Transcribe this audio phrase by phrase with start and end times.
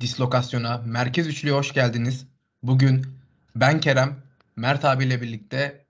[0.00, 2.26] Dislokasyona, Merkez Üçlü'ye hoş geldiniz.
[2.62, 3.06] Bugün
[3.56, 4.22] ben Kerem,
[4.56, 5.86] Mert abiyle birlikte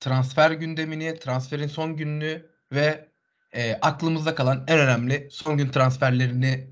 [0.00, 3.08] transfer gündemini, transferin son gününü ve
[3.52, 6.70] e, aklımızda kalan en önemli son gün transferlerini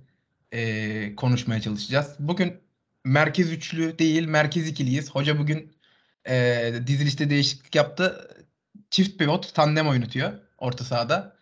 [0.52, 2.16] e, konuşmaya çalışacağız.
[2.18, 2.60] Bugün
[3.04, 5.10] Merkez Üçlü değil, Merkez İkiliyiz.
[5.10, 5.72] Hoca bugün
[6.28, 8.28] e, dizilişte değişiklik yaptı.
[8.90, 11.36] Çift pivot, tandem oynatıyor orta sahada.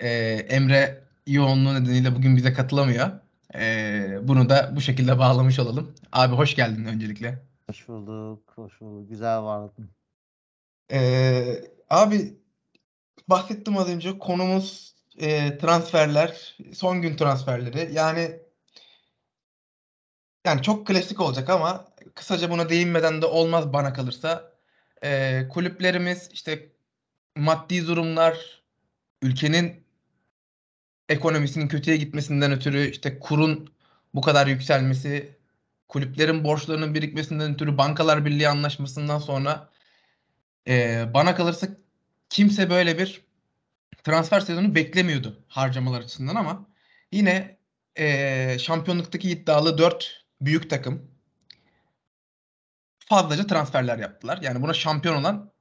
[0.00, 0.08] E,
[0.48, 3.21] Emre yoğunluğu nedeniyle bugün bize katılamıyor.
[3.54, 5.94] Ee, bunu da bu şekilde bağlamış olalım.
[6.12, 7.42] Abi hoş geldin öncelikle.
[7.70, 9.08] Hoş bulduk, hoş bulduk.
[9.08, 9.90] Güzel vardın.
[10.92, 12.36] Ee, abi
[13.28, 17.94] bahsettim az önce konumuz e, transferler, son gün transferleri.
[17.94, 18.40] Yani
[20.46, 21.84] yani çok klasik olacak ama
[22.14, 24.52] kısaca buna değinmeden de olmaz bana kalırsa.
[25.04, 26.72] Ee, kulüplerimiz işte
[27.36, 28.62] maddi durumlar,
[29.22, 29.81] ülkenin
[31.12, 33.72] ekonomisinin kötüye gitmesinden ötürü işte kurun
[34.14, 35.36] bu kadar yükselmesi,
[35.88, 39.70] kulüplerin borçlarının birikmesinden ötürü Bankalar Birliği anlaşmasından sonra
[40.68, 41.68] e, bana kalırsa
[42.30, 43.24] kimse böyle bir
[44.04, 46.66] transfer sezonu beklemiyordu harcamalar açısından ama
[47.12, 47.58] yine
[47.96, 51.10] e, şampiyonluktaki iddialı 4 büyük takım
[52.98, 54.38] fazlaca transferler yaptılar.
[54.42, 55.51] Yani buna şampiyon olan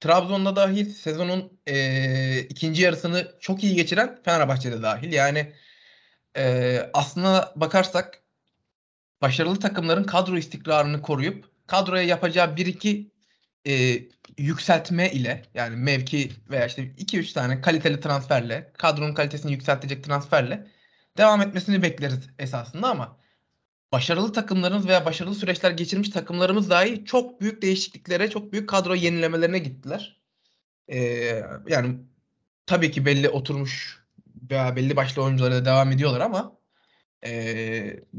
[0.00, 5.12] Trabzon'da dahil sezonun e, ikinci yarısını çok iyi geçiren Fenerbahçe'de dahil.
[5.12, 5.52] Yani
[6.36, 8.22] e, aslına bakarsak
[9.22, 13.10] başarılı takımların kadro istikrarını koruyup kadroya yapacağı bir iki
[13.66, 13.98] e,
[14.38, 20.66] yükseltme ile yani mevki veya işte 2-3 tane kaliteli transferle kadronun kalitesini yükseltecek transferle
[21.18, 23.19] devam etmesini bekleriz esasında ama
[23.92, 29.58] başarılı takımlarımız veya başarılı süreçler geçirmiş takımlarımız dahi çok büyük değişikliklere, çok büyük kadro yenilemelerine
[29.58, 30.20] gittiler.
[30.88, 31.96] Ee, yani
[32.66, 34.00] tabii ki belli oturmuş
[34.50, 36.56] veya belli başlı oyunculara devam ediyorlar ama
[37.26, 37.32] e,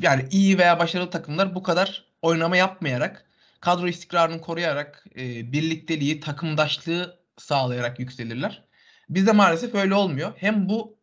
[0.02, 3.26] yani iyi veya başarılı takımlar bu kadar oynama yapmayarak,
[3.60, 8.64] kadro istikrarını koruyarak, e, birlikteliği, takımdaşlığı sağlayarak yükselirler.
[9.10, 10.34] Bizde maalesef öyle olmuyor.
[10.38, 10.98] Hem bu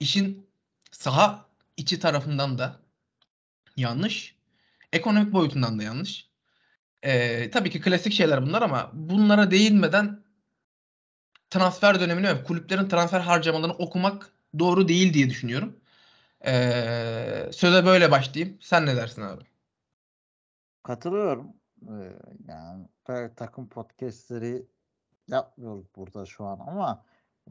[0.00, 0.46] işin
[0.90, 1.46] saha
[1.76, 2.80] içi tarafından da
[3.78, 4.36] yanlış.
[4.92, 6.28] Ekonomik boyutundan da yanlış.
[7.02, 10.24] Ee, tabii ki klasik şeyler bunlar ama bunlara değinmeden
[11.50, 15.80] transfer dönemini ve kulüplerin transfer harcamalarını okumak doğru değil diye düşünüyorum.
[16.46, 18.58] Ee, söze böyle başlayayım.
[18.60, 19.44] Sen ne dersin abi?
[20.82, 21.52] Katılıyorum.
[21.82, 22.12] Ee,
[22.48, 22.86] yani
[23.36, 24.66] takım podcastleri
[25.28, 27.04] yapmıyoruz burada şu an ama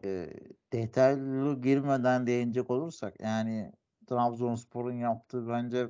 [0.03, 0.29] e,
[0.73, 3.71] detaylı girmeden değinecek olursak yani
[4.07, 5.88] Trabzonspor'un yaptığı bence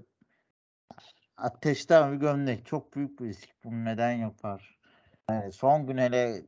[1.38, 2.66] ateşten bir gömlek.
[2.66, 3.50] Çok büyük bir risk.
[3.64, 4.80] Bunu neden yapar?
[5.30, 6.42] Yani son gün hele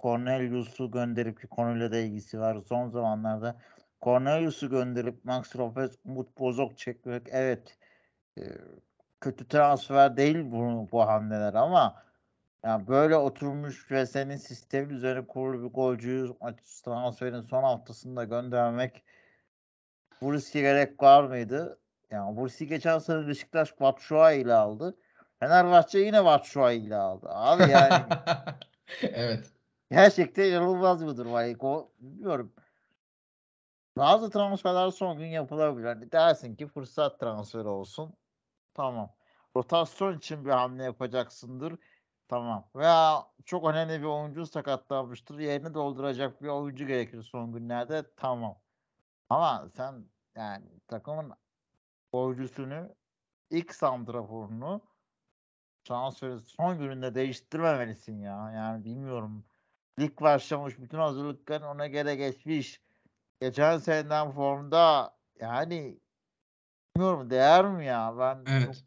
[0.00, 2.58] Cornelius'u gönderip ki konuyla da ilgisi var.
[2.68, 3.60] Son zamanlarda
[4.02, 7.78] Cornelius'u gönderip Max Lopez, Umut Bozok çekmek evet
[8.38, 8.42] e,
[9.20, 12.02] kötü transfer değil bu, bu hamleler ama
[12.64, 16.28] yani böyle oturmuş ve senin sistemin üzerine kurulu bir golcüyü
[16.84, 19.04] transferin son haftasında göndermek
[20.20, 21.78] bu riske gerek var mıydı?
[22.10, 24.98] Yani Bursi geçen sene Beşiktaş Batshuayi ile aldı.
[25.40, 27.26] Fenerbahçe yine Batshuayi ile aldı.
[27.30, 28.04] Abi yani
[29.02, 29.52] evet.
[29.90, 31.32] Gerçekten inanılmaz bir durum.
[31.32, 32.52] Yani, o, bilmiyorum.
[33.96, 35.86] Bazı transferler son gün yapılabilir.
[35.86, 38.14] Hani dersin ki fırsat transferi olsun.
[38.74, 39.10] Tamam.
[39.56, 41.78] Rotasyon için bir hamle yapacaksındır.
[42.28, 42.68] Tamam.
[42.76, 45.38] Veya çok önemli bir oyuncu sakatlanmıştır.
[45.38, 48.04] Yerini dolduracak bir oyuncu gerekir son günlerde.
[48.16, 48.58] Tamam.
[49.28, 50.04] Ama sen
[50.36, 51.32] yani takımın
[52.16, 52.94] golcüsünü
[53.50, 54.80] ilk santraforunu
[55.84, 58.52] transferi son gününde değiştirmemelisin ya.
[58.54, 59.44] Yani bilmiyorum.
[60.00, 60.78] Lig başlamış.
[60.78, 62.80] Bütün hazırlıklar ona göre geçmiş.
[63.40, 65.98] Geçen seneden formda yani
[66.96, 68.14] bilmiyorum değer mi ya?
[68.18, 68.84] Ben evet.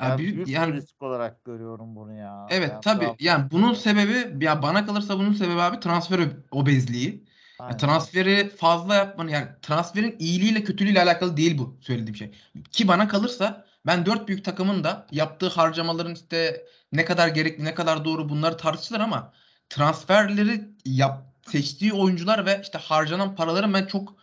[0.00, 2.46] Yani büyük yani, risk olarak görüyorum bunu ya.
[2.50, 3.16] Evet yani tabii.
[3.20, 7.26] Yani bunun sebebi ya bana kalırsa bunun sebebi abi transfer obezliği.
[7.60, 12.30] Ya transferi fazla yapmanın yani transferin iyiliğiyle kötülüğüyle alakalı değil bu söylediğim şey.
[12.72, 17.74] Ki bana kalırsa ben dört büyük takımın da yaptığı harcamaların işte ne kadar gerekli ne
[17.74, 19.32] kadar doğru bunları tartışılır ama
[19.70, 24.14] transferleri yap, seçtiği oyuncular ve işte harcanan paraların ben çok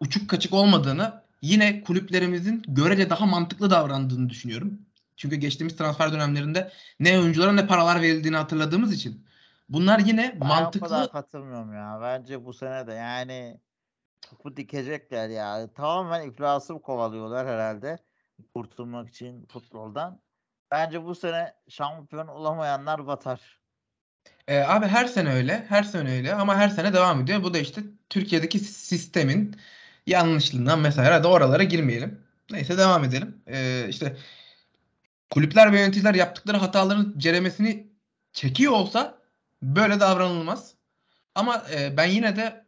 [0.00, 4.80] uçuk kaçık olmadığını yine kulüplerimizin görece daha mantıklı davrandığını düşünüyorum.
[5.16, 9.26] Çünkü geçtiğimiz transfer dönemlerinde ne oyunculara ne paralar verildiğini hatırladığımız için
[9.72, 10.88] Bunlar yine Ben mantıklı.
[10.88, 11.98] kadar katılmıyorum ya.
[12.02, 13.60] Bence bu sene de yani
[14.20, 15.72] topu dikecekler ya.
[15.74, 17.98] Tamamen iflası kovalıyorlar herhalde.
[18.54, 20.20] Kurtulmak için futboldan.
[20.70, 23.60] Bence bu sene şampiyon olamayanlar batar.
[24.48, 25.66] E, abi her sene öyle.
[25.68, 27.42] Her sene öyle ama her sene devam ediyor.
[27.42, 27.80] Bu da işte
[28.10, 29.56] Türkiye'deki sistemin
[30.06, 31.14] yanlışlığından mesela.
[31.14, 32.24] Hadi oralara girmeyelim.
[32.50, 33.42] Neyse devam edelim.
[33.46, 34.16] Ee, işte
[35.30, 37.92] kulüpler ve yöneticiler yaptıkları hataların ceremesini
[38.32, 39.21] çekiyor olsa
[39.62, 40.74] böyle davranılmaz.
[41.34, 42.64] Ama e, ben yine de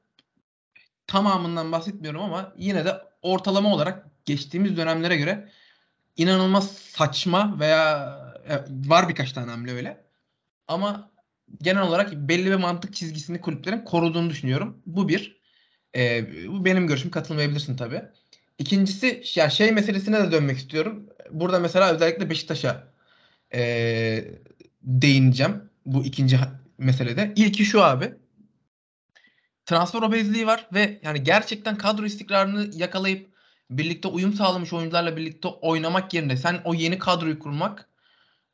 [1.06, 5.48] tamamından bahsetmiyorum ama yine de ortalama olarak geçtiğimiz dönemlere göre
[6.16, 8.18] inanılmaz saçma veya
[8.48, 8.54] e,
[8.88, 10.04] var birkaç tane hamle öyle.
[10.68, 11.10] Ama
[11.62, 14.82] genel olarak belli bir mantık çizgisini kulüplerin koruduğunu düşünüyorum.
[14.86, 15.40] Bu bir.
[15.96, 17.10] E, bu benim görüşüm.
[17.10, 18.02] Katılmayabilirsin tabii.
[18.58, 21.06] İkincisi ya şey meselesine de dönmek istiyorum.
[21.30, 22.88] Burada mesela özellikle Beşiktaş'a
[23.54, 24.24] e,
[24.82, 25.70] değineceğim.
[25.86, 26.36] Bu ikinci
[26.78, 27.32] meselede.
[27.36, 28.14] İlki şu abi.
[29.66, 33.34] Transfer obezliği var ve yani gerçekten kadro istikrarını yakalayıp
[33.70, 37.88] birlikte uyum sağlamış oyuncularla birlikte oynamak yerine sen o yeni kadroyu kurmak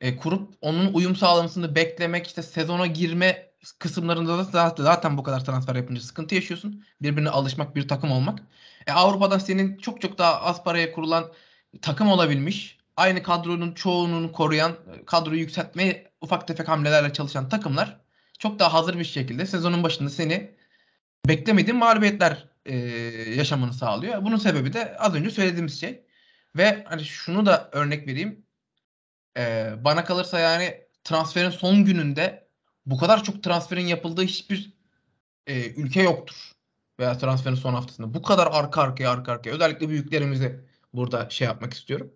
[0.01, 5.45] e, kurup onun uyum sağlamasını beklemek işte sezona girme kısımlarında da zaten, zaten bu kadar
[5.45, 6.83] transfer yapınca sıkıntı yaşıyorsun.
[7.01, 8.39] Birbirine alışmak, bir takım olmak.
[8.87, 11.31] E, Avrupa'da senin çok çok daha az paraya kurulan
[11.81, 14.75] takım olabilmiş, aynı kadronun çoğunun koruyan,
[15.05, 18.00] kadroyu yükseltmeye ufak tefek hamlelerle çalışan takımlar
[18.41, 20.51] çok daha hazır bir şekilde sezonun başında seni
[21.27, 22.75] beklemediğin mağlubiyetler e,
[23.35, 24.25] yaşamanı sağlıyor.
[24.25, 26.05] Bunun sebebi de az önce söylediğimiz şey.
[26.57, 28.45] Ve hani şunu da örnek vereyim.
[29.37, 32.47] E, bana kalırsa yani transferin son gününde
[32.85, 34.73] bu kadar çok transferin yapıldığı hiçbir
[35.47, 36.51] e, ülke yoktur.
[36.99, 38.13] Veya transferin son haftasında.
[38.13, 39.51] Bu kadar arka arkaya arka arkaya.
[39.51, 42.13] Özellikle büyüklerimizi burada şey yapmak istiyorum.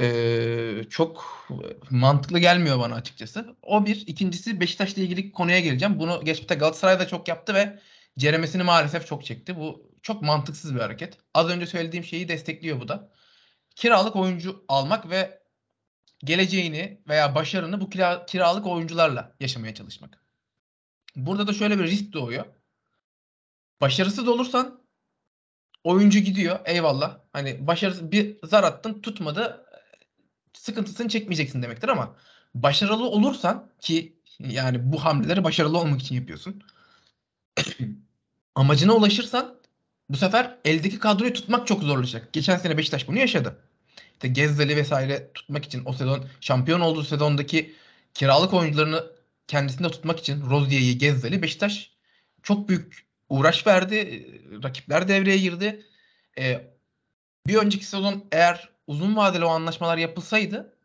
[0.00, 1.46] Ee, çok
[1.90, 3.56] mantıklı gelmiyor bana açıkçası.
[3.62, 4.06] O bir.
[4.06, 5.98] İkincisi Beşiktaş'la ilgili konuya geleceğim.
[5.98, 7.80] Bunu geçmişte Galatasaray'da çok yaptı ve
[8.18, 9.56] ceremesini maalesef çok çekti.
[9.56, 11.18] Bu çok mantıksız bir hareket.
[11.34, 13.12] Az önce söylediğim şeyi destekliyor bu da.
[13.76, 15.42] Kiralık oyuncu almak ve
[16.24, 20.24] geleceğini veya başarını bu kira, kiralık oyuncularla yaşamaya çalışmak.
[21.16, 22.44] Burada da şöyle bir risk doğuyor.
[23.80, 24.84] Başarısız olursan
[25.84, 26.58] oyuncu gidiyor.
[26.64, 27.18] Eyvallah.
[27.32, 29.63] Hani başarısız bir zar attın tutmadı.
[30.54, 32.16] Sıkıntısını çekmeyeceksin demektir ama
[32.54, 36.62] başarılı olursan ki yani bu hamleleri başarılı olmak için yapıyorsun.
[38.54, 39.54] amacına ulaşırsan
[40.08, 42.32] bu sefer eldeki kadroyu tutmak çok zorlaşacak.
[42.32, 43.58] Geçen sene Beşiktaş bunu yaşadı.
[44.12, 47.74] İşte Gezzeli vesaire tutmak için o sezon şampiyon olduğu sezondaki
[48.14, 49.04] kiralık oyuncularını
[49.46, 51.90] kendisinde tutmak için Rozier'i, Gezzeli Beşiktaş
[52.42, 54.26] çok büyük uğraş verdi.
[54.62, 55.86] Rakipler devreye girdi.
[56.38, 56.70] Ee,
[57.46, 60.78] bir önceki sezon eğer uzun vadeli o anlaşmalar yapılsaydı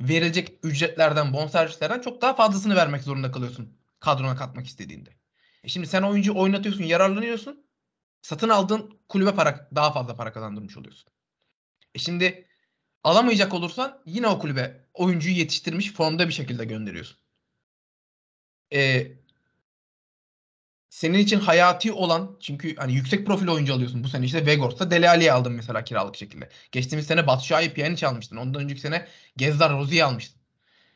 [0.00, 5.10] verilecek ücretlerden, bonservislerden çok daha fazlasını vermek zorunda kalıyorsun kadrona katmak istediğinde.
[5.64, 7.68] E şimdi sen oyuncu oynatıyorsun, yararlanıyorsun.
[8.22, 11.12] Satın aldığın kulübe para daha fazla para kazandırmış oluyorsun.
[11.94, 12.46] E şimdi
[13.04, 17.18] alamayacak olursan yine o kulübe oyuncuyu yetiştirmiş formda bir şekilde gönderiyorsun.
[18.72, 19.06] E,
[20.90, 24.04] senin için hayati olan çünkü hani yüksek profil oyuncu alıyorsun.
[24.04, 26.48] Bu sene işte Vegors'ta Dele Alli'yi aldın mesela kiralık şekilde.
[26.72, 28.36] Geçtiğimiz sene Batshuayi Pjanic almıştın.
[28.36, 30.40] Ondan önceki sene Gezdar Rozi'yi almıştın.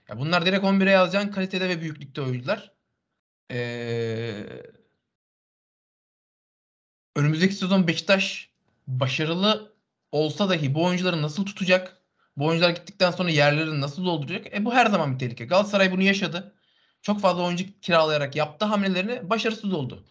[0.08, 2.72] Ya bunlar direkt 11'e yazacağın kalitede ve büyüklükte oyuncular.
[3.50, 4.46] Ee,
[7.16, 8.50] önümüzdeki sezon Beşiktaş
[8.86, 9.72] başarılı
[10.12, 12.02] olsa dahi bu oyuncuları nasıl tutacak?
[12.36, 14.54] Bu oyuncular gittikten sonra yerlerini nasıl dolduracak?
[14.54, 15.44] E bu her zaman bir tehlike.
[15.44, 16.54] Galatasaray bunu yaşadı.
[17.02, 20.04] Çok fazla oyuncu kiralayarak yaptığı hamlelerini başarısız oldu.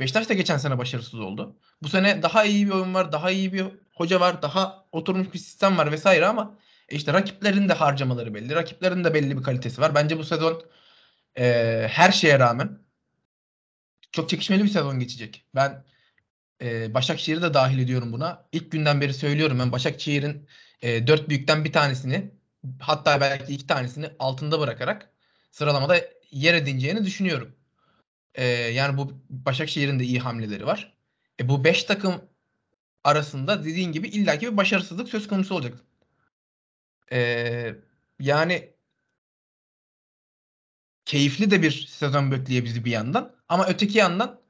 [0.00, 1.56] Beşiktaş da geçen sene başarısız oldu.
[1.82, 5.38] Bu sene daha iyi bir oyun var, daha iyi bir hoca var, daha oturmuş bir
[5.38, 6.58] sistem var vesaire ama
[6.88, 8.54] e işte rakiplerin de harcamaları belli.
[8.54, 9.94] Rakiplerin de belli bir kalitesi var.
[9.94, 10.62] Bence bu sezon
[11.38, 12.78] e, her şeye rağmen
[14.12, 15.44] çok çekişmeli bir sezon geçecek.
[15.54, 15.84] Ben
[16.62, 18.48] e, Başakşehir'i de dahil ediyorum buna.
[18.52, 20.48] İlk günden beri söylüyorum ben Başakşehir'in
[20.82, 22.30] e, dört büyükten bir tanesini
[22.80, 25.12] hatta belki iki tanesini altında bırakarak
[25.50, 26.00] sıralamada
[26.30, 27.56] yer edineceğini düşünüyorum.
[28.34, 30.96] E, yani bu Başakşehir'in de iyi hamleleri var.
[31.40, 32.24] E, bu beş takım
[33.04, 35.78] arasında dediğin gibi illaki bir başarısızlık söz konusu olacak.
[37.12, 37.74] E,
[38.20, 38.74] yani
[41.04, 43.36] keyifli de bir sezon bekliyor bizi bir yandan.
[43.48, 44.40] Ama öteki yandan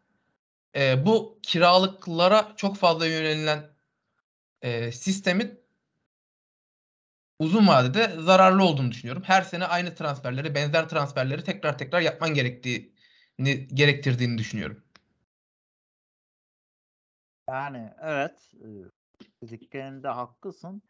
[0.77, 3.71] e, bu kiralıklara çok fazla yönelilen
[4.63, 5.61] e, sistemin
[7.39, 9.23] uzun vadede zararlı olduğunu düşünüyorum.
[9.23, 14.85] Her sene aynı transferleri, benzer transferleri tekrar tekrar yapman gerektiğini gerektirdiğini düşünüyorum.
[17.49, 18.53] Yani evet
[19.43, 20.83] dediklerinde haklısın.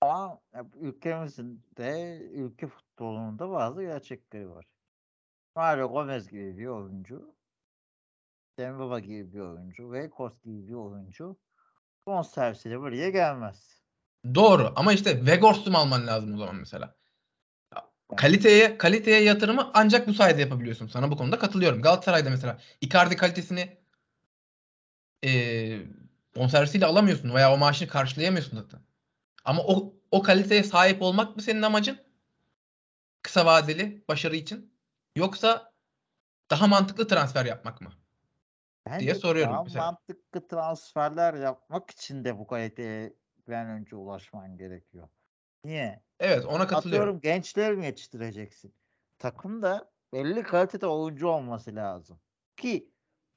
[0.00, 0.40] Ama
[0.74, 4.66] ülkemizin de ülke futbolunun da bazı gerçekleri var.
[5.56, 7.34] Mario Gomez gibi bir oyuncu,
[8.58, 11.36] Dembaba gibi bir oyuncu ve Kos gibi bir oyuncu
[12.06, 13.85] bonservisiyle buraya gelmez.
[14.34, 16.96] Doğru ama işte Vegors'u mu alman lazım o zaman mesela?
[18.16, 20.86] Kaliteye kaliteye yatırımı ancak bu sayede yapabiliyorsun.
[20.86, 21.82] Sana bu konuda katılıyorum.
[21.82, 23.78] Galatasaray'da mesela Icardi kalitesini
[25.24, 25.30] e,
[26.36, 28.80] Bonservisiyle alamıyorsun veya o maaşını karşılayamıyorsun zaten.
[29.44, 31.98] Ama o, o kaliteye sahip olmak mı senin amacın?
[33.22, 34.72] Kısa vadeli başarı için.
[35.16, 35.72] Yoksa
[36.50, 37.92] daha mantıklı transfer yapmak mı?
[38.86, 39.84] Bence diye soruyorum daha mesela.
[39.84, 43.12] mantıklı transferler yapmak için de bu kaliteye
[43.48, 45.08] bir an önce ulaşman gerekiyor.
[45.64, 46.00] Niye?
[46.20, 47.02] Evet ona katılıyorum.
[47.02, 48.74] Atıyorum gençleri mi yetiştireceksin?
[49.18, 52.18] Takımda belli kalitede oyuncu olması lazım.
[52.56, 52.90] Ki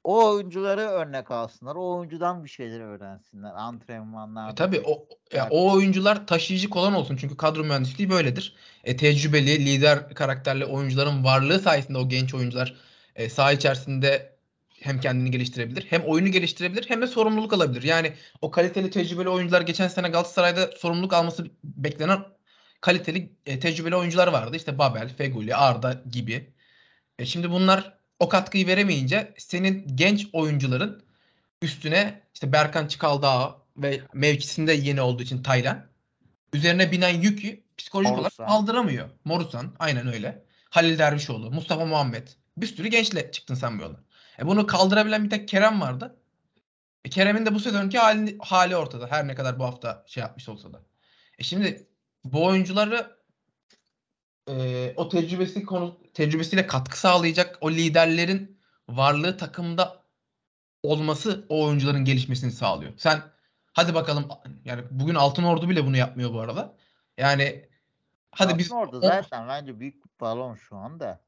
[0.03, 1.75] o oyuncuları örnek alsınlar.
[1.75, 3.51] O oyuncudan bir şeyler öğrensinler.
[3.55, 4.51] Antrenmanlarda.
[4.51, 8.55] E, tabii o ya, o oyuncular taşıyıcı kolon olsun çünkü kadro mühendisliği böyledir.
[8.83, 12.75] E, tecrübeli, lider karakterli oyuncuların varlığı sayesinde o genç oyuncular
[13.15, 14.38] e, saha içerisinde
[14.81, 17.83] hem kendini geliştirebilir, hem oyunu geliştirebilir, hem de sorumluluk alabilir.
[17.83, 22.19] Yani o kaliteli, tecrübeli oyuncular geçen sene Galatasaray'da sorumluluk alması beklenen
[22.81, 24.57] kaliteli, e, tecrübeli oyuncular vardı.
[24.57, 26.53] İşte Babel, Feguli, Arda gibi.
[27.19, 31.03] E, şimdi bunlar o katkıyı veremeyince senin genç oyuncuların
[31.61, 35.85] üstüne işte Berkan Çıkaldağ ve mevkisinde yeni olduğu için Taylan
[36.53, 38.47] üzerine binen yükü psikolojik olarak Morusan.
[38.47, 39.09] kaldıramıyor.
[39.25, 40.43] Morusan aynen öyle.
[40.69, 42.27] Halil Dervişoğlu, Mustafa Muhammed.
[42.57, 43.99] Bir sürü gençle çıktın sen bu yola.
[44.39, 46.15] E bunu kaldırabilen bir tek Kerem vardı.
[47.05, 49.07] E Kerem'in de bu sezonki hali, hali ortada.
[49.07, 50.81] Her ne kadar bu hafta şey yapmış olsa da.
[51.37, 51.87] E şimdi
[52.23, 53.17] bu oyuncuları
[54.49, 60.03] e, o tecrübesi konu tecrübesiyle katkı sağlayacak o liderlerin varlığı takımda
[60.83, 62.93] olması o oyuncuların gelişmesini sağlıyor.
[62.97, 63.21] Sen
[63.73, 64.27] hadi bakalım
[64.65, 66.75] yani bugün Altın Ordu bile bunu yapmıyor bu arada.
[67.17, 67.69] Yani
[68.31, 71.19] hadi biz orada o- zaten bence büyük bir balon şu anda.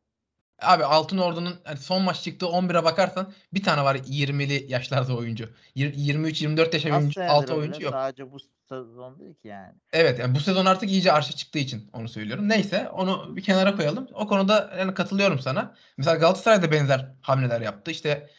[0.62, 5.50] Abi Altın Ordu'nun hani son maç çıktığı 11'e bakarsan bir tane var 20'li yaşlarda oyuncu.
[5.76, 7.94] 23-24 yaş Az oyuncu, altı oyuncu yok.
[7.94, 8.38] Sadece bu
[8.70, 9.74] sezon değil ki yani.
[9.94, 12.50] Evet yani bu sezon artık iyice arşa çıktığı için onu söylüyorum.
[12.50, 14.08] Neyse onu bir kenara koyalım.
[14.14, 15.76] O konuda yani katılıyorum sana.
[15.98, 17.92] Mesela Galatasaray da benzer hamleler yaptı.
[17.92, 18.30] İşte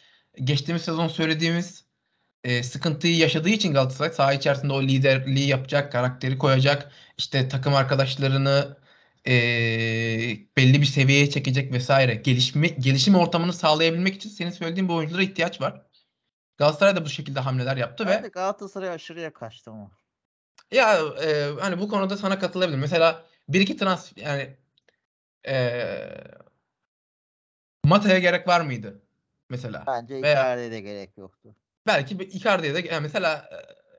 [0.43, 1.85] geçtiğimiz sezon söylediğimiz
[2.43, 8.77] e, sıkıntıyı yaşadığı için Galatasaray saha içerisinde o liderliği yapacak, karakteri koyacak, işte takım arkadaşlarını
[9.27, 9.33] e,
[10.57, 12.15] belli bir seviyeye çekecek vesaire.
[12.15, 15.85] Gelişme, gelişim ortamını sağlayabilmek için senin söylediğin bu oyunculara ihtiyaç var.
[16.57, 19.91] Galatasaray da bu şekilde hamleler yaptı ve Ben de Galatasaray aşırıya kaçtı ama.
[20.71, 22.81] Ya e, hani bu konuda sana katılabilirim.
[22.81, 24.57] Mesela bir iki transfer yani
[25.47, 25.87] e,
[27.83, 29.01] Mata'ya gerek var mıydı?
[29.49, 29.83] Mesela.
[29.87, 31.55] Bence Icardi'ye de gerek yoktu.
[31.87, 33.49] Belki Icardi'ye de yani mesela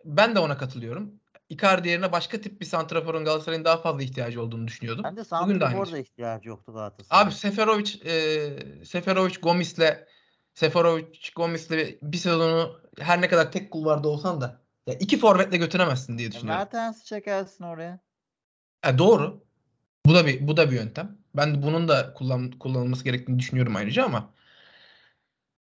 [0.04, 1.20] ben de ona katılıyorum.
[1.54, 5.04] Icardi yerine başka tip bir santraforun Galatasaray'ın daha fazla ihtiyacı olduğunu düşünüyordum.
[5.04, 7.22] Bugün de Santrafor da ihtiyacı yoktu Galatasaray.
[7.22, 10.06] Abi Seferovic e, Seferovic Gomis'le
[10.54, 11.70] Seferovic Gomis'le
[12.02, 16.32] bir sezonu her ne kadar tek kulvarda olsan da ya iki forvetle götüremezsin diye E,
[16.32, 16.58] düşünüyorum.
[16.58, 18.00] Mertens'i çekersin oraya.
[18.86, 19.44] E, doğru.
[20.06, 21.18] Bu da bir bu da bir yöntem.
[21.36, 24.34] Ben de bunun da kullan, kullanılması gerektiğini düşünüyorum ayrıca ama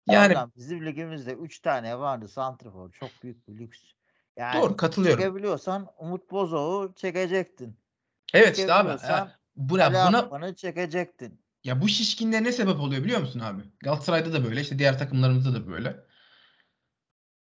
[0.07, 2.91] yani Adam bizim ligimizde 3 tane vardı Santrafor.
[2.91, 3.79] Çok büyük bir lüks.
[4.37, 5.23] Yani doğru katılıyorum.
[5.23, 7.77] çekebiliyorsan Umut Bozok'u çekecektin.
[8.33, 8.89] Evet işte abi.
[8.89, 11.41] e, bu, ya Ali buna Akman'ı çekecektin.
[11.63, 13.61] ya bu şişkinliğe ne sebep oluyor biliyor musun abi?
[13.83, 15.97] Galatasaray'da da böyle, işte diğer takımlarımızda da böyle.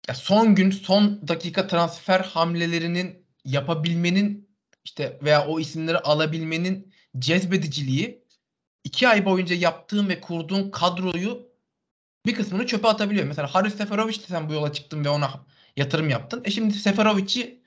[0.08, 4.50] Ya son gün, son dakika transfer hamlelerinin yapabilmenin
[4.84, 8.24] işte veya o isimleri alabilmenin cezbediciliği
[8.84, 11.54] iki ay boyunca yaptığın ve kurduğun kadroyu
[12.26, 13.28] bir kısmını çöpe atabiliyor.
[13.28, 15.46] Mesela Haris Seferovic de sen bu yola çıktın ve ona
[15.78, 16.42] yatırım yaptın.
[16.46, 17.64] E şimdi Seferovic'i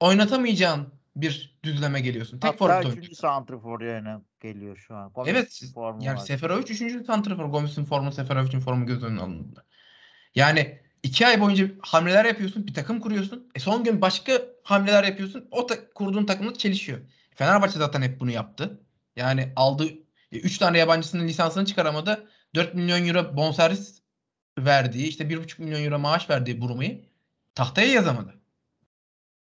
[0.00, 2.38] oynatamayacağın bir düzleme geliyorsun.
[2.38, 2.86] Tek Hatta forvet 3.
[2.86, 3.14] oynuyorsun.
[3.14, 5.12] Santrafor yerine geliyor şu an.
[5.12, 5.62] Gomis Evet.
[6.00, 6.24] Yani var.
[6.26, 7.06] Seferovic 3.
[7.06, 7.44] santrafor.
[7.44, 9.64] Gomis'in formu, Seferovic'in formu göz önüne alındı.
[10.34, 13.50] Yani iki ay boyunca hamleler yapıyorsun, bir takım kuruyorsun.
[13.54, 14.32] E son gün başka
[14.62, 15.48] hamleler yapıyorsun.
[15.50, 16.98] O ta- kurduğun takımla çelişiyor.
[17.34, 18.80] Fenerbahçe zaten hep bunu yaptı.
[19.16, 19.88] Yani aldığı
[20.32, 22.28] 3 tane yabancısının lisansını çıkaramadı.
[22.54, 24.02] 4 milyon euro bonservis
[24.58, 27.04] verdiği, işte 1,5 milyon euro maaş verdiği Buruma'yı
[27.58, 28.34] tahtaya yazamadı.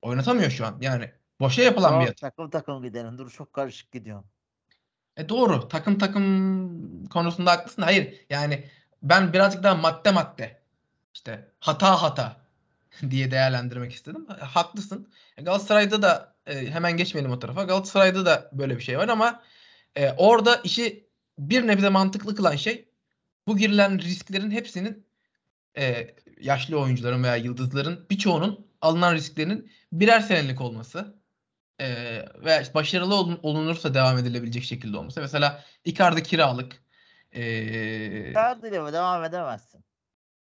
[0.02, 0.78] Oynatamıyor şu an.
[0.80, 2.30] Yani boşa yapılan bir Doğru, yatırım.
[2.30, 3.18] takım takım gidelim.
[3.18, 4.22] Dur çok karışık gidiyor.
[5.16, 5.68] E doğru.
[5.68, 7.82] Takım takım konusunda haklısın.
[7.82, 8.14] Hayır.
[8.30, 8.64] Yani
[9.02, 10.60] ben birazcık daha madde madde
[11.14, 12.36] işte hata hata
[13.10, 14.26] diye değerlendirmek istedim.
[14.28, 15.08] Ha- Haklısın.
[15.36, 17.62] E, Galatasaray'da da e, hemen geçmeyelim o tarafa.
[17.64, 19.42] Galatasaray'da da böyle bir şey var ama
[19.96, 22.88] e, orada işi bir nebze mantıklı kılan şey
[23.46, 25.06] bu girilen risklerin hepsinin
[25.78, 31.14] e, yaşlı oyuncuların veya yıldızların birçoğunun alınan risklerinin birer senelik olması
[31.80, 31.88] e,
[32.44, 35.20] ve başarılı olun- olunursa devam edilebilecek şekilde olması.
[35.20, 36.82] Mesela Icardi kiralık.
[37.32, 37.42] E,
[38.30, 39.84] Icardi'yle mi devam edemezsin?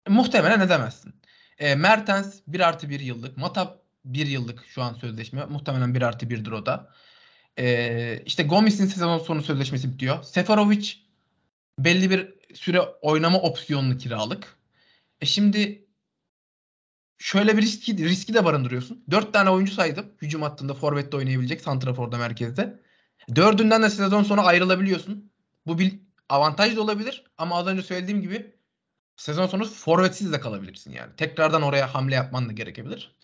[0.10, 1.16] muhtemelen edemezsin.
[1.58, 3.38] E, Mertens 1 artı 1 yıllık.
[3.38, 5.46] Matap 1 yıllık şu an sözleşme.
[5.46, 6.90] Muhtemelen 1 artı 1'dir o da.
[7.60, 10.24] E, işte Gomis'in sezon sonu sözleşmesi bitiyor.
[10.24, 10.94] Seferovic
[11.80, 14.56] belli bir süre oynama opsiyonlu kiralık.
[15.22, 15.83] E şimdi
[17.24, 19.04] şöyle bir riski, riski de barındırıyorsun.
[19.12, 20.06] 4 tane oyuncu saydım.
[20.22, 21.62] Hücum hattında forvette oynayabilecek.
[21.62, 22.80] Santrafor'da merkezde.
[23.36, 25.32] Dördünden de sezon sonu ayrılabiliyorsun.
[25.66, 26.00] Bu bir
[26.30, 27.24] avantaj da olabilir.
[27.38, 28.56] Ama az önce söylediğim gibi
[29.18, 31.16] sezon sonu forvetsiz de kalabilirsin yani.
[31.16, 33.16] Tekrardan oraya hamle yapman da gerekebilir.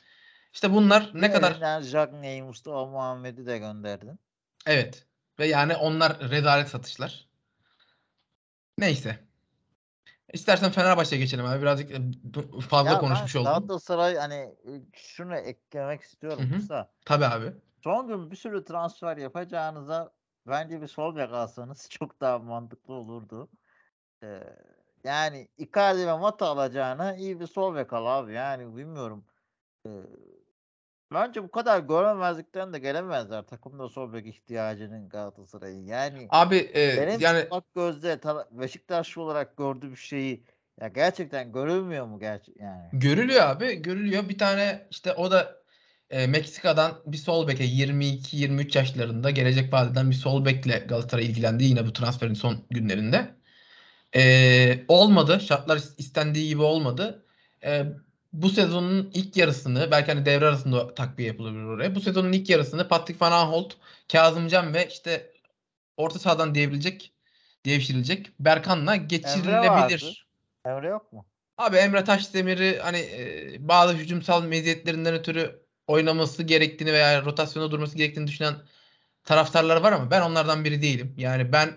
[0.53, 4.19] İşte bunlar ne kadar Elinden Jagney'i, Mustafa Muhammed'i de gönderdin.
[4.65, 5.05] evet
[5.39, 7.27] ve yani onlar rezalet satışlar.
[8.77, 9.28] Neyse.
[10.33, 11.61] İstersen Fenerbahçe'ye geçelim abi.
[11.61, 12.01] Birazcık e,
[12.69, 13.51] fazla Ya konuşmuş oldum.
[13.51, 16.59] Galatasaray hani e, şunu eklemek istiyorum Hı hı.
[16.59, 16.91] kısa.
[17.05, 17.53] Tabii abi.
[17.83, 20.11] Son gün bir sürü transfer yapacağınıza
[20.47, 23.49] bence bir sol bek alsanız çok daha mantıklı olurdu.
[24.23, 24.43] Ee,
[25.03, 28.33] yani Icardi ve Mata alacağına iyi bir sol bek al abi.
[28.33, 29.25] Yani bilmiyorum.
[29.85, 29.89] Ee,
[31.13, 33.41] bence bu kadar göremezlikten de gelemezler.
[33.47, 35.85] Takımda sol bek ihtiyacının Galatasaray'ın.
[35.85, 37.47] Yani Abi e, benim yani
[38.21, 40.43] tara- Beşiktaşlı olarak gördüğüm şeyi
[40.81, 42.89] ya gerçekten görülmüyor mu gerçek yani?
[42.93, 43.75] görülüyor abi.
[43.75, 44.29] Görülüyor.
[44.29, 45.59] Bir tane işte o da
[46.09, 51.85] e, Meksika'dan bir sol beke 22-23 yaşlarında gelecek vadeden bir sol bekle Galatasaray ilgilendi yine
[51.87, 53.35] bu transferin son günlerinde.
[54.15, 55.39] E, olmadı.
[55.39, 57.25] Şartlar is- istendiği gibi olmadı.
[57.63, 57.85] E,
[58.33, 61.95] bu sezonun ilk yarısını belki hani devre arasında takviye yapılabilir oraya.
[61.95, 63.73] Bu sezonun ilk yarısını Patrick Van Aanholt,
[64.11, 65.31] Kazımcan ve işte
[65.97, 67.13] orta sahadan devrilecek
[67.65, 70.27] devşirilecek Berkan'la geçirilebilir.
[70.65, 71.25] Emre yok mu?
[71.57, 78.27] Abi Emre Taşdemir'i hani e, bazı hücumsal meziyetlerinden ötürü oynaması gerektiğini veya rotasyona durması gerektiğini
[78.27, 78.55] düşünen
[79.23, 81.15] taraftarlar var ama ben onlardan biri değilim.
[81.17, 81.69] Yani ben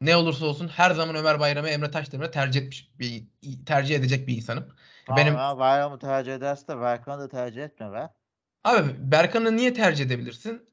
[0.00, 3.22] ne olursa olsun her zaman Ömer Bayram'ı Emre Taşdemir'e tercih etmiş bir
[3.66, 4.66] tercih edecek bir insanım.
[5.06, 8.08] Tamam Benim Bayram'ı tercih ederse de Berkan'ı da tercih etme be.
[8.64, 10.70] abi Berkan'ı niye tercih edebilirsin?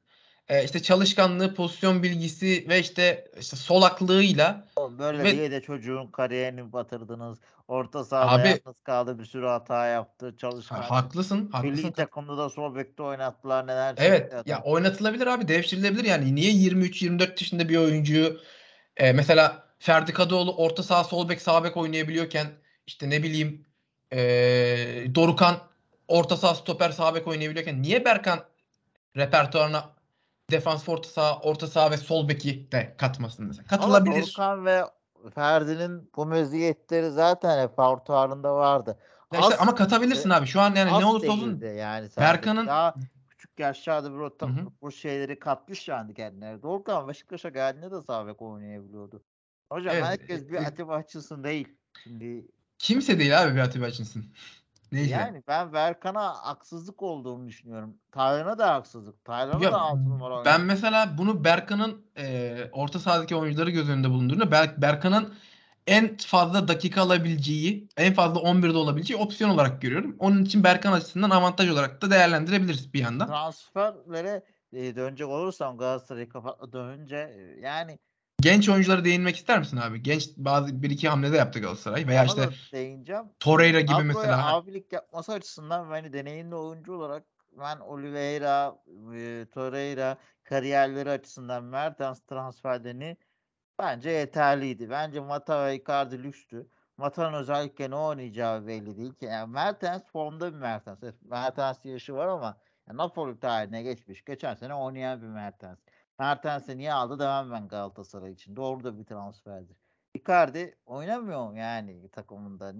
[0.48, 6.06] E, işte çalışkanlığı, pozisyon bilgisi ve işte işte solaklığıyla Oğlum böyle Ve- diye de çocuğun
[6.06, 7.38] kariyerini batırdınız.
[7.68, 10.36] Orta sahada Abi- yalnız kaldı bir sürü hata yaptı.
[10.36, 10.76] Çalışkan.
[10.76, 11.76] ha, haklısın, haklısın.
[11.76, 17.40] Milli takımda da sol bekte oynattılar neler Evet ya oynatılabilir abi devşirilebilir yani niye 23-24
[17.40, 18.40] yaşında bir oyuncuyu
[18.96, 22.46] e, mesela Ferdi Kadıoğlu orta saha sol bek sağ bek oynayabiliyorken
[22.86, 23.66] işte ne bileyim
[24.12, 24.18] e,
[25.14, 25.56] Dorukan
[26.08, 28.40] orta saha stoper sağ bek oynayabiliyorken niye Berkan
[29.16, 29.90] repertuarına
[30.50, 34.22] defans orta saha orta saha ve sol beki de katmasın mesela Ama katılabilir.
[34.22, 34.84] Dorukhan ve
[35.34, 38.98] Ferdi'nin bu meziyetleri zaten repertuarında vardı.
[39.32, 42.08] Ya işte ama katabilirsin abi şu an yani ne olursa olsun yani.
[42.18, 42.94] Berkan'ın- daha
[43.28, 44.66] küçük yaşlarda bir hı.
[44.82, 46.62] bu şeyleri katmış yani kendileri.
[46.62, 49.22] Dorukhan Beşiktaş'a geldiğinde de sağ bek oynayabiliyordu.
[49.72, 51.68] Hocam Evet, herkes bir e- Atiba Hutchinson değil.
[52.04, 52.46] Şimdi
[52.78, 54.24] kimse değil abi bir Atiba Hutchinson.
[54.92, 55.10] Neyse.
[55.10, 57.96] yani ben Berkan'a haksızlık olduğunu düşünüyorum.
[58.12, 59.24] Taylan'a da haksızlık.
[59.24, 60.64] Taylan'a da 6 numara Ben oynattı.
[60.64, 65.34] mesela bunu Berkan'ın e, orta sahadaki oyuncuları göz önünde bulundurduğunda Ber- Berkan'ın
[65.86, 70.16] en fazla dakika alabileceği, en fazla 11'de olabileceği opsiyon olarak görüyorum.
[70.18, 73.26] Onun için Berkan açısından avantaj olarak da değerlendirebiliriz bir yandan.
[73.26, 77.98] Transferlere e, dönecek olursam Galatasaray'ı kapatmadan önce e, yani
[78.40, 80.02] Genç oyunculara değinmek ister misin abi?
[80.02, 83.24] Genç bazı bir iki hamlede yaptı Galatasaray veya ona işte değineceğim.
[83.40, 84.54] Torreira gibi Kadroya mesela.
[84.54, 87.24] abilik yapması açısından beni deneyimli oyuncu olarak
[87.60, 88.78] ben Oliveira,
[89.14, 93.16] e, Torreira kariyerleri açısından Mertens transferlerini
[93.78, 94.90] bence yeterliydi.
[94.90, 96.66] Bence Mata ve Icardi lükstü.
[96.96, 99.24] Mata'nın özellikle ne oynayacağı belli değil ki.
[99.24, 100.98] Yani Mertens formda bir Mertens.
[101.22, 102.56] Mertens yaşı var ama
[102.88, 104.24] ya Napoli tarihine geçmiş.
[104.24, 105.78] Geçen sene oynayan bir Mertens.
[106.18, 108.56] Mertens'i niye aldı demem ben Galatasaray için.
[108.56, 109.76] Doğru da bir transferdir.
[110.14, 112.74] Icardi oynamıyor mu yani takımında?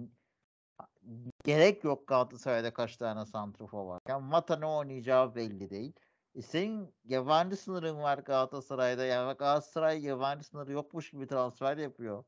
[1.44, 5.92] gerek yok Galatasaray'da kaç tane santrfor varken Mata ne oynayacağı belli değil.
[6.34, 9.04] E senin yabancı sınırın var Galatasaray'da.
[9.04, 12.24] Yani Galatasaray yabancı sınırı yokmuş gibi transfer yapıyor.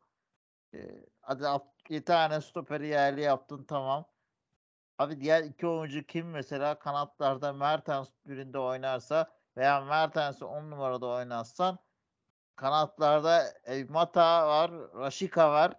[0.75, 1.44] E, hadi
[1.90, 4.07] bir tane stoperi yerli yaptın tamam.
[4.99, 11.79] Abi diğer iki oyuncu kim mesela kanatlarda Mertens birinde oynarsa veya Mertens'i 10 numarada oynatsan
[12.57, 15.73] kanatlarda e, Mata var, Rashica var.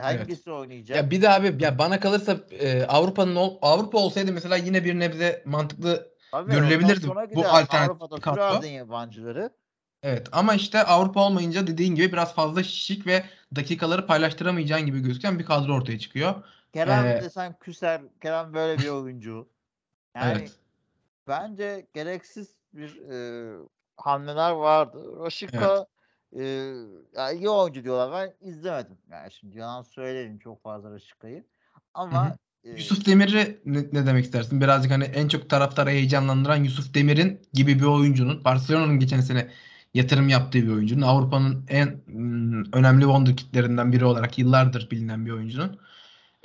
[0.00, 0.96] Hangisi oynayacak?
[0.96, 5.42] Ya bir de abi ya bana kalırsa e, Avrupa'nın Avrupa olsaydı mesela yine bir nebze
[5.46, 8.66] mantıklı Tabii, görülebilirdi bu alternatif kadro.
[8.66, 9.50] yabancıları.
[10.02, 13.24] Evet ama işte Avrupa olmayınca dediğin gibi biraz fazla şişik ve
[13.56, 16.34] dakikaları paylaştıramayacağın gibi gözüken bir kadro ortaya çıkıyor.
[16.72, 18.00] Kerem Ee, desen küser.
[18.22, 19.48] Kerem böyle bir oyuncu.
[20.16, 20.52] Yani evet.
[21.28, 23.16] bence gereksiz bir e,
[23.96, 24.98] hamleler vardı.
[25.20, 25.86] Rashica
[26.32, 26.42] e,
[27.16, 28.12] ya iyi oyuncu diyorlar.
[28.12, 28.98] Ben izlemedim.
[29.10, 31.44] Yani şimdi yalan söylerim çok fazla Rashica'yı.
[31.94, 34.60] Ama e, Yusuf Demir'i ne, ne demek istersin?
[34.60, 39.50] Birazcık hani en çok taraftarı heyecanlandıran Yusuf Demir'in gibi bir oyuncunun Barcelona'nın geçen sene
[39.94, 45.78] yatırım yaptığı bir oyuncunun Avrupa'nın en mm, önemli wonderkidlerinden biri olarak yıllardır bilinen bir oyuncunun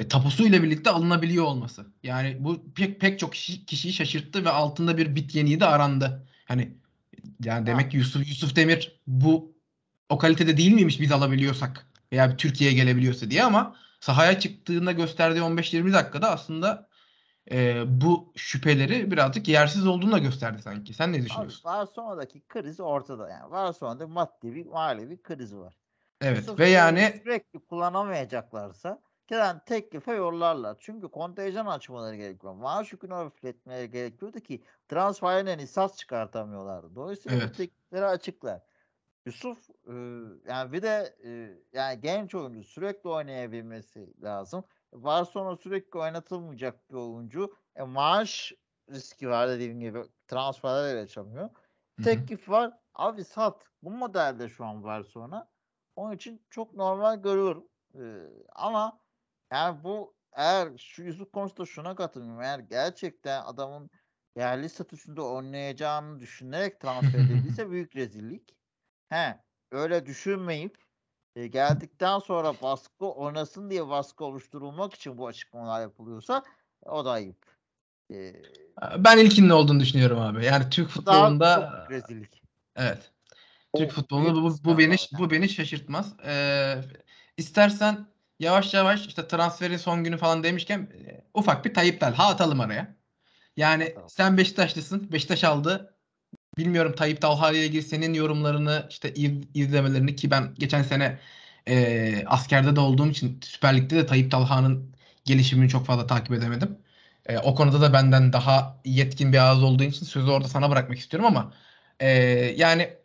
[0.01, 1.85] e, tapusuyla birlikte alınabiliyor olması.
[2.03, 6.27] Yani bu pek pek çok kişi, kişiyi şaşırttı ve altında bir bit yeniği de arandı.
[6.45, 6.77] Hani
[7.43, 9.55] yani demek ki Yusuf Yusuf Demir bu
[10.09, 15.93] o kalitede değil miymiş biz alabiliyorsak veya Türkiye'ye gelebiliyorsa diye ama sahaya çıktığında gösterdiği 15-20
[15.93, 16.89] dakikada aslında
[17.51, 20.93] e, bu şüpheleri birazcık yersiz olduğunu da gösterdi sanki.
[20.93, 21.61] Sen ne düşünüyorsun?
[21.65, 23.51] Barcelona'daki kriz ortada yani.
[23.51, 25.73] Barcelona'da maddi bir manevi kriz var.
[26.21, 30.77] Evet Yusuf ve yani sürekli kullanamayacaklarsa gelen teklife yollarlar.
[30.79, 32.53] Çünkü kontenjan açmaları gerekiyor.
[32.53, 36.95] Maaş yükünü hafifletmeleri gerekiyordu ki transferden esas çıkartamıyorlardı.
[36.95, 37.57] Dolayısıyla Evet.
[37.57, 38.61] teklifleri açıklar.
[39.25, 39.93] Yusuf e,
[40.47, 41.29] yani bir de e,
[41.73, 44.63] yani genç oyuncu sürekli oynayabilmesi lazım.
[44.93, 47.55] Barcelona sürekli oynatılmayacak bir oyuncu.
[47.75, 48.53] E, maaş
[48.89, 51.49] riski var dediğim gibi transferler yaşamıyor.
[52.03, 52.73] Teklif var.
[52.95, 53.63] Abi sat.
[53.83, 55.47] Bu modelde şu an Barcelona.
[55.95, 57.67] Onun için çok normal görüyorum.
[57.95, 57.99] Ee,
[58.55, 58.99] ama
[59.51, 62.41] yani bu eğer şu Yusuf konusunda şuna katılmıyorum.
[62.41, 63.89] Eğer gerçekten adamın
[64.37, 68.55] yerli statüsünde oynayacağını düşünerek transfer edildiyse büyük rezillik.
[69.09, 69.39] He,
[69.71, 70.77] öyle düşünmeyip
[71.35, 76.43] e, geldikten sonra baskı oynasın diye baskı oluşturulmak için bu açıklamalar yapılıyorsa
[76.85, 77.61] o da ayıp.
[78.13, 78.33] Ee,
[78.97, 80.45] ben ilkinin olduğunu düşünüyorum abi.
[80.45, 82.41] Yani Türk futbolunda rezillik.
[82.75, 83.11] evet.
[83.75, 86.13] Türk futbolunda bu, bu beni bu beni şaşırtmaz.
[86.25, 86.75] Ee,
[87.37, 88.10] istersen
[88.41, 92.95] yavaş yavaş işte transferin son günü falan demişken e, ufak bir Tayyip Talha atalım araya.
[93.57, 94.09] Yani Atalım.
[94.09, 95.11] sen Beşiktaşlısın.
[95.11, 95.95] Beşiktaş aldı.
[96.57, 101.19] Bilmiyorum Tayyip Talha ile ilgili senin yorumlarını işte iz- izlemelerini ki ben geçen sene
[101.67, 106.79] e, askerde de olduğum için Süper Lig'de de Tayyip Talha'nın gelişimini çok fazla takip edemedim.
[107.25, 110.99] E, o konuda da benden daha yetkin bir ağız olduğu için sözü orada sana bırakmak
[110.99, 111.53] istiyorum ama
[111.99, 112.09] e,
[112.57, 112.97] yani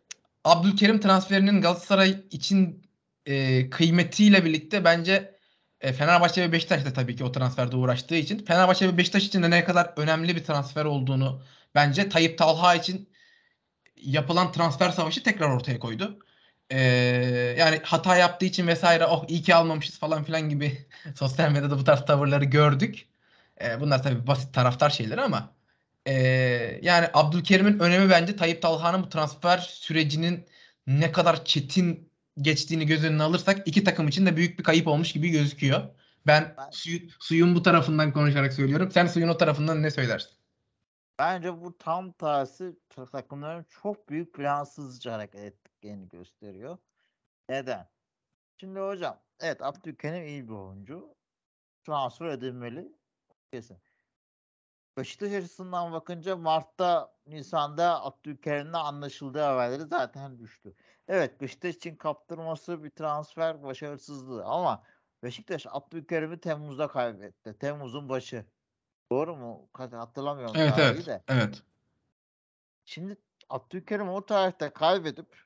[0.45, 2.86] Abdülkerim transferinin Galatasaray için
[3.27, 5.35] e, kıymetiyle birlikte bence
[5.81, 9.43] e, Fenerbahçe ve Beşiktaş da tabii ki o transferde uğraştığı için Fenerbahçe ve Beşiktaş için
[9.43, 11.43] de ne kadar önemli bir transfer olduğunu
[11.75, 13.09] bence Tayyip Talha için
[13.97, 16.19] yapılan transfer savaşı tekrar ortaya koydu.
[16.71, 16.81] Ee,
[17.59, 20.87] yani hata yaptığı için vesaire oh iyi ki almamışız falan filan gibi
[21.17, 23.09] sosyal medyada bu tarz tavırları gördük.
[23.61, 25.57] Ee, bunlar tabii basit taraftar şeyleri ama
[26.07, 30.47] ee, yani Abdülkerim'in önemi bence Tayyip Talha'nın bu transfer sürecinin
[30.87, 32.06] ne kadar çetin
[32.41, 35.81] geçtiğini göz önüne alırsak iki takım için de büyük bir kayıp olmuş gibi gözüküyor.
[36.27, 38.91] Ben Ben- suyu, suyun bu tarafından konuşarak söylüyorum.
[38.91, 40.31] Sen suyun o tarafından ne söylersin?
[41.19, 46.79] Bence bu tam tersi ta- takımların çok büyük plansızca hareket ettiklerini gösteriyor.
[47.49, 47.89] Neden?
[48.61, 51.15] Şimdi hocam evet Abdülkerim iyi bir oyuncu.
[51.87, 52.93] Transfer edilmeli.
[53.53, 53.79] Kesin.
[54.99, 60.75] Beşiktaş açısından bakınca Mart'ta, Nisan'da Abdülkerim'le anlaşıldığı haberleri zaten düştü.
[61.09, 64.83] Evet Beşiktaş için kaptırması bir transfer başarısızlığı ama
[65.23, 67.59] Beşiktaş Abdülkerim'i Temmuz'da kaybetti.
[67.59, 68.45] Temmuz'un başı.
[69.13, 69.69] Doğru mu?
[69.73, 71.07] Hatırlamıyorum Evet evet.
[71.07, 71.23] de.
[71.29, 71.63] Evet.
[72.85, 73.17] Şimdi
[73.49, 75.45] Abdülkerim o tarihte kaybedip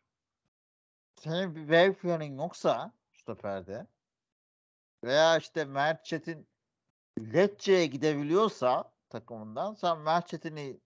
[1.17, 3.87] senin bir wave planın yoksa stoperde
[5.05, 6.49] veya işte Mert Çetin
[7.19, 10.81] Lecce'ye gidebiliyorsa takımından sen Mert Çetin'i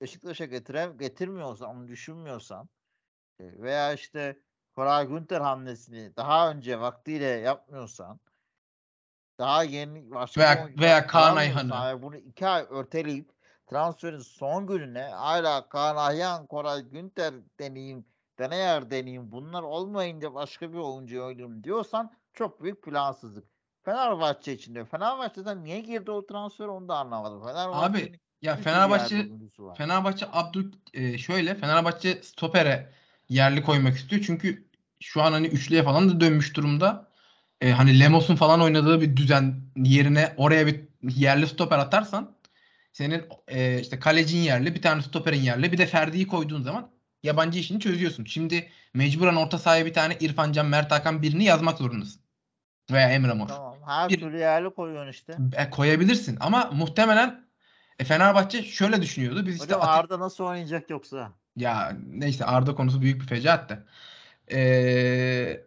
[0.00, 2.68] Beşiktaş'a getire, getirmiyorsan, onu düşünmüyorsan
[3.40, 4.38] veya işte
[4.74, 8.20] Koray Günter hamlesini daha önce vaktiyle yapmıyorsan
[9.38, 12.02] daha yeni başka Veya- veya Kaan Ayhan'ı.
[12.02, 13.30] bunu iki ay örteleyip
[13.66, 18.04] transferin son gününe hala Kaan Ayhan, Koray Günter deneyim,
[18.38, 23.44] Deneyer deneyim bunlar olmayınca başka bir oyuncu oynayayım diyorsan çok büyük plansızlık.
[23.84, 24.84] Fenerbahçe için de.
[24.84, 27.42] Fenerbahçe'den niye girdi o transfer onu da anlamadım.
[28.42, 29.76] Ya Fenerbahçe yerli oyuncusu var.
[29.76, 32.92] Fenerbahçe Abdül e, şöyle Fenerbahçe stopere
[33.30, 34.22] yerli koymak istiyor.
[34.26, 34.68] Çünkü
[35.00, 37.10] şu an hani üçlüye falan da dönmüş durumda.
[37.60, 42.36] E, hani Lemos'un falan oynadığı bir düzen yerine oraya bir yerli stoper atarsan
[42.92, 46.90] senin e, işte kalecin yerli, bir tane stoperin yerli, bir de Ferdi'yi koyduğun zaman
[47.22, 48.24] yabancı işini çözüyorsun.
[48.24, 52.20] Şimdi mecburen orta sahaya bir tane İrfan Can, Mert Hakan birini yazmak zorundasın.
[52.90, 53.48] Veya Emre Mor.
[53.48, 53.76] Tamam.
[53.86, 55.36] Her Bir- türlü yerli koyuyorsun işte.
[55.56, 57.46] E, koyabilirsin ama muhtemelen
[57.98, 59.46] e, Fenerbahçe şöyle düşünüyordu.
[59.46, 61.32] Biz işte Hocam Arda nasıl oynayacak yoksa?
[61.56, 63.84] Ya neyse Arda konusu büyük bir fecaat da.
[64.52, 65.66] Ee,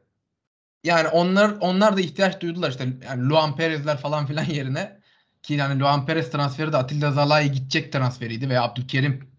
[0.83, 4.99] yani onlar onlar da ihtiyaç duydular işte yani Luan Perez'ler falan filan yerine
[5.43, 9.33] ki yani Luan Perez transferi de Atilla Zalai gidecek transferiydi veya Abdülkerim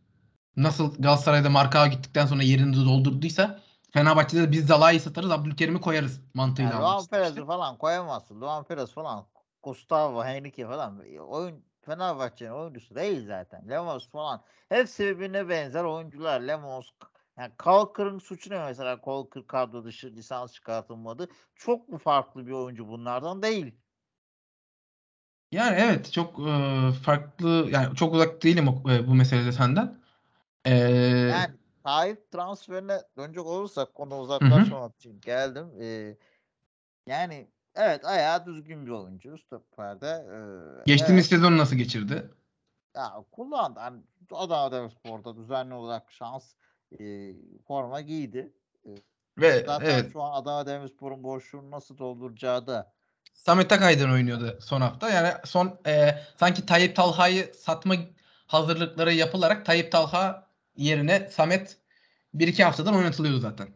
[0.57, 6.71] nasıl Galatasaray'da Marka'a gittikten sonra yerini doldurduysa Fenerbahçe'de de biz Zalai'yi satarız Abdülkerim'i koyarız mantığıyla
[6.71, 7.07] Yani Luan.
[7.07, 8.41] Perez'i falan koyamazsın.
[8.41, 9.27] Luan Perez falan
[9.63, 13.71] Gustavo, Henrique falan oyun Fenerbahçe'nin oyuncusu değil zaten.
[13.71, 14.43] Lemos falan.
[14.69, 16.41] Hepsi birbirine benzer oyuncular.
[16.41, 16.91] Lemos
[17.39, 19.01] yani Kalkır'ın suçu ne mesela?
[19.01, 21.29] Kalkır kadro dışı lisans çıkartılmadı.
[21.55, 23.75] Çok mu farklı bir oyuncu bunlardan değil.
[25.53, 30.01] Yani evet çok e, farklı yani çok uzak değilim e, bu meselede senden.
[30.65, 35.73] E, Yani Tayyip transferine dönecek olursak konu uzaklaşmamak için geldim.
[35.81, 36.17] Ee,
[37.07, 40.07] yani evet ayağı düzgün bir oyuncu stoperde.
[40.07, 42.31] Ee, geçtiğimiz evet, sezon nasıl geçirdi?
[42.97, 43.81] ya kullandı.
[43.81, 46.45] Hani Adana Demirspor'da düzenli olarak şans
[47.01, 47.33] e,
[47.69, 48.53] forma giydi.
[49.39, 52.93] Ve Zaten evet şu an Adana Demirspor'un boşluğunu nasıl dolduracağı da
[53.35, 55.11] Samet Akay'dan oynuyordu son hafta.
[55.11, 57.95] Yani son e, sanki Tayyip Talha'yı satma
[58.47, 61.77] hazırlıkları yapılarak Tayyip Talha yerine Samet
[62.35, 63.69] bir iki haftadan oynatılıyordu zaten.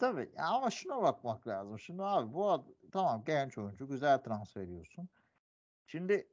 [0.00, 1.78] Tabii ama şuna bakmak lazım.
[1.78, 5.08] Şimdi abi bu ad- tamam genç oyuncu güzel transfer ediyorsun.
[5.86, 6.28] Şimdi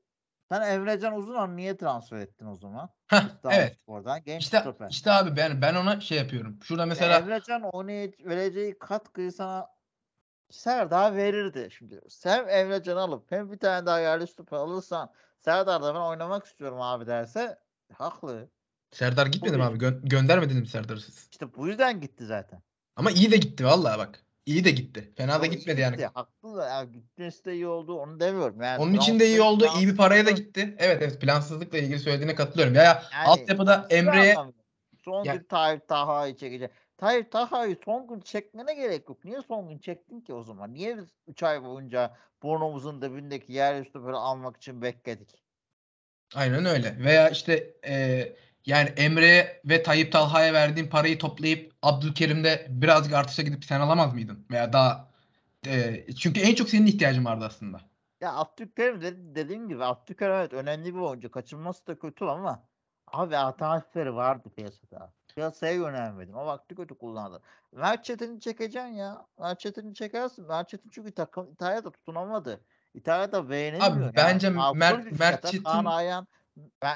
[0.50, 2.90] sen Emrecan Uzunhan niye transfer ettin o zaman?
[3.08, 3.78] Heh, evet.
[3.82, 4.90] Spor'dan genç İşte stoper.
[4.90, 6.60] işte abi ben ben ona şey yapıyorum.
[6.64, 7.18] Şurada Mesela...
[7.18, 7.88] Emrecan onu
[8.20, 9.68] vereceği katkıyı sana
[10.50, 11.70] Serdar verirdi.
[11.72, 15.14] Şimdi sen Emrecan alıp hem bir tane daha yerli stoper alırsan
[15.46, 17.60] Serdar da ben oynamak istiyorum abi derse
[17.94, 18.50] haklı.
[18.92, 19.78] Serdar gitmedi mi abi?
[19.78, 21.28] Gö- göndermediniz mi Serdar'ı siz?
[21.32, 22.62] İşte bu yüzden gitti zaten.
[22.98, 24.24] Ama iyi de gitti vallahi bak.
[24.46, 25.12] İyi de gitti.
[25.18, 25.96] Fena da Yo, iyi gitmedi yani.
[25.96, 28.62] gitti, Haklı da yani gitmesi de iyi oldu onu demiyorum.
[28.62, 29.66] Yani Onun için de iyi oldu.
[29.78, 30.76] iyi bir paraya da gitti.
[30.80, 32.76] Evet evet plansızlıkla ilgili söylediğine katılıyorum.
[32.76, 34.36] Ya, ya Yani altyapıda Emre'ye
[35.06, 36.72] Son Ya- gün Tayyip Taha'yı çekecek.
[36.98, 39.26] Tayyip Taha'yı son gün çekmene gerek yok.
[39.26, 40.74] Niye son gün çektin ki o zaman?
[40.74, 45.44] Niye biz 3 ay boyunca burnumuzun dibindeki yerüstü böyle almak için bekledik?
[46.36, 46.98] Aynen öyle.
[47.00, 48.24] Veya işte e,
[48.68, 54.46] yani Emre'ye ve Tayyip Talha'ya verdiğin parayı toplayıp Abdülkerim'de birazcık artışa gidip sen alamaz mıydın?
[54.52, 55.08] Veya daha
[55.68, 57.82] e, çünkü en çok senin ihtiyacın vardı aslında.
[58.22, 61.32] Ya Abdülkerim de, dediğim gibi Abdülkerim evet önemli bir oyuncu.
[61.32, 62.64] Kaçırması da kötü ama
[63.08, 65.12] abi alternatifleri vardı piyasada.
[65.36, 66.34] Piyasaya yönelmedin.
[66.34, 67.42] O vakti kötü kullandı.
[67.72, 69.26] Mert Çetin'i çekeceksin ya.
[69.40, 70.48] Mert Çetin'i çekersin.
[70.48, 72.62] Mert Çetin çünkü takım İtalya'da tutunamadı.
[72.94, 73.96] İtalya'da beğenilmiyor.
[73.96, 75.52] Yani bence bir Mert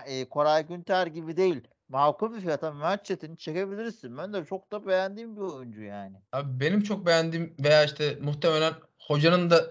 [0.05, 1.61] e, Koray Günter gibi değil.
[1.89, 4.17] Makul bir fiyata Çetin'i çekebilirsin.
[4.17, 6.17] Ben de çok da beğendiğim bir oyuncu yani.
[6.31, 9.65] Abi benim çok beğendiğim veya işte muhtemelen hocanın da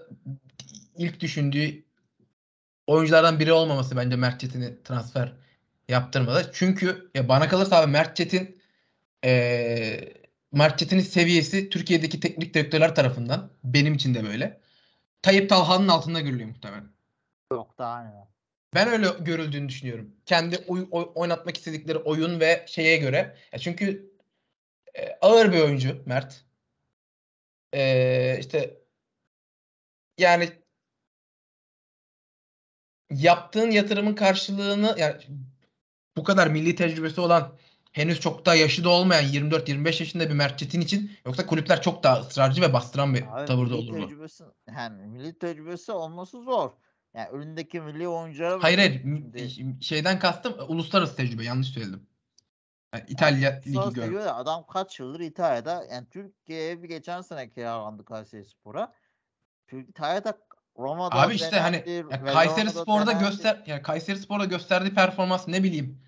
[0.97, 1.85] ilk düşündüğü
[2.87, 5.33] oyunculardan biri olmaması bence Mert Çetin'i transfer
[5.89, 6.49] yaptırmadı.
[6.53, 8.61] Çünkü ya bana kalırsa abi Mert Çetin
[9.23, 10.13] eee
[10.51, 14.61] Mert Çetin'in seviyesi Türkiye'deki teknik direktörler tarafından benim için de böyle.
[15.21, 16.89] Tayyip Talha'nın altında görülüyor muhtemelen.
[17.51, 18.30] Yok daha ne.
[18.75, 20.15] Ben öyle görüldüğünü düşünüyorum.
[20.25, 23.37] Kendi oy- oy- oynatmak istedikleri oyun ve şeye göre.
[23.51, 24.11] Ya çünkü
[24.95, 26.45] e, ağır bir oyuncu Mert.
[27.73, 28.81] E, işte
[30.17, 30.49] yani
[33.09, 35.15] yaptığın yatırımın karşılığını yani
[36.17, 37.57] bu kadar milli tecrübesi olan
[37.91, 42.03] henüz çok daha yaşı da olmayan 24-25 yaşında bir Mert Çetin için yoksa kulüpler çok
[42.03, 44.07] daha ısrarcı ve bastıran bir Abi tavırda milli olurdu.
[44.07, 46.71] tecrübesi yani milli tecrübesi olması zor.
[47.13, 49.01] Yani önündeki milli oyunculara Hayır hayır
[49.49, 49.83] şimdi.
[49.83, 52.07] şeyden kastım e, uluslararası tecrübe yanlış söyledim.
[52.93, 54.01] Yani İtalya Yani ligi uluslararası gör.
[54.03, 58.93] tecrübe de adam kaç yıldır İtalya'da yani Türkiye'ye bir geçen sene kiralandı Kayserispor'a.
[59.67, 60.37] Türk İtalya'da
[60.77, 63.23] Roma'da Abi işte hani ya Kayseri Spor'da denendi.
[63.25, 66.01] göster yani Kayseri Spor'da gösterdiği performans ne bileyim.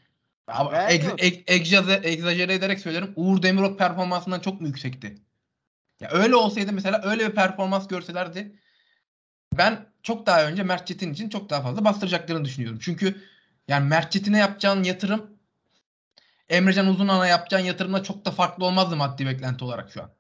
[0.48, 1.18] Beğenmiyorum.
[1.18, 3.14] egz- egzaze- egzajere ederek söylerim.
[3.16, 5.16] Uğur Demirok performansından çok mu yüksekti?
[6.00, 8.60] Ya öyle olsaydı mesela öyle bir performans görselerdi
[9.58, 12.80] ben çok daha önce Mert Çetin için çok daha fazla bastıracaklarını düşünüyorum.
[12.82, 13.24] Çünkü
[13.68, 15.34] yani Mert Çetin'e yapacağın yatırım
[16.50, 20.12] Emrecan Uzunhan'a yapacağın yatırımla çok da farklı olmazdı maddi beklenti olarak şu an.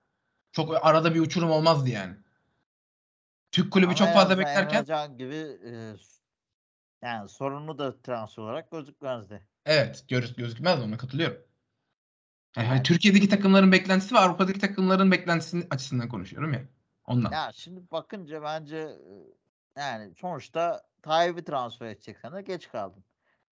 [0.52, 2.16] Çok arada bir uçurum olmazdı yani.
[3.52, 5.96] Türk kulübü Ama çok fazla beklerken Emrecan gibi e,
[7.02, 9.48] yani sorunlu da transfer olarak gözükmezdi.
[9.66, 11.38] Evet göz, gözükmez ona katılıyorum.
[12.56, 16.64] Yani hani Yani- Türkiye'deki takımların beklentisi ve Avrupa'daki takımların beklentisinin açısından konuşuyorum ya.
[17.06, 17.32] Ondan.
[17.32, 19.43] Ya şimdi bakınca bence e,
[19.78, 23.04] yani sonuçta Tayyip'i transfer edeceksen de geç kaldın.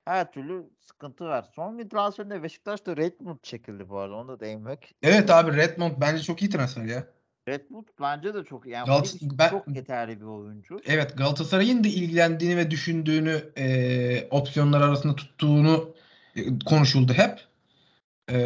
[0.05, 1.47] Her türlü sıkıntı var.
[1.55, 4.15] Son bir transferinde Beşiktaş'ta Redmond çekildi bu arada.
[4.15, 4.95] Onu da değinmek.
[5.03, 7.07] Evet abi Redmond bence çok iyi transfer ya.
[7.49, 10.81] Redmond bence de çok yani Filiz ben- çok yeterli bir oyuncu.
[10.87, 15.95] Evet Galatasaray'ın da ilgilendiğini ve düşündüğünü e, opsiyonlar arasında tuttuğunu
[16.37, 17.41] e, konuşuldu hep.
[18.31, 18.39] E,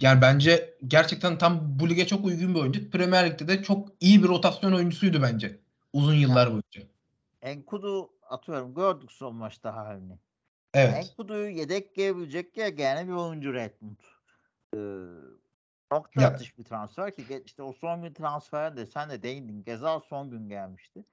[0.00, 2.90] yani bence gerçekten tam bu lige çok uygun bir oyuncu.
[2.90, 5.59] Premier Lig'de de çok iyi bir rotasyon oyuncusuydu bence.
[5.92, 6.82] Uzun yıllar boyunca.
[7.42, 10.18] Enkudu atıyorum gördük son maçta halini.
[10.74, 10.94] Evet.
[10.96, 13.96] Enkudu'yu yedek giyebilecek gene bir oyuncu Redmond.
[14.74, 14.78] Ee,
[15.92, 19.64] nokta Ya- atış bir transfer ki işte o son gün transferde sen de değindin.
[19.64, 21.04] Gezal son gün gelmişti.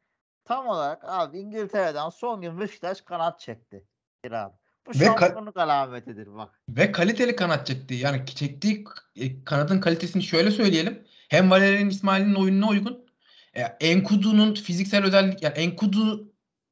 [0.46, 3.84] Tam olarak abi İngiltere'den son gün Beşiktaş kanat çekti.
[4.26, 4.54] Bir abi.
[4.88, 6.62] Bu Ve ka- şampiyonluk alametidir bak.
[6.70, 7.94] Ve kaliteli kanat çekti.
[7.94, 8.86] Yani çektiği
[9.16, 11.04] e, kanadın kalitesini şöyle söyleyelim.
[11.30, 13.07] Hem Valerian İsmail'in oyununa uygun.
[13.54, 16.28] E, Enkudu'nun fiziksel özellik yani Enkudu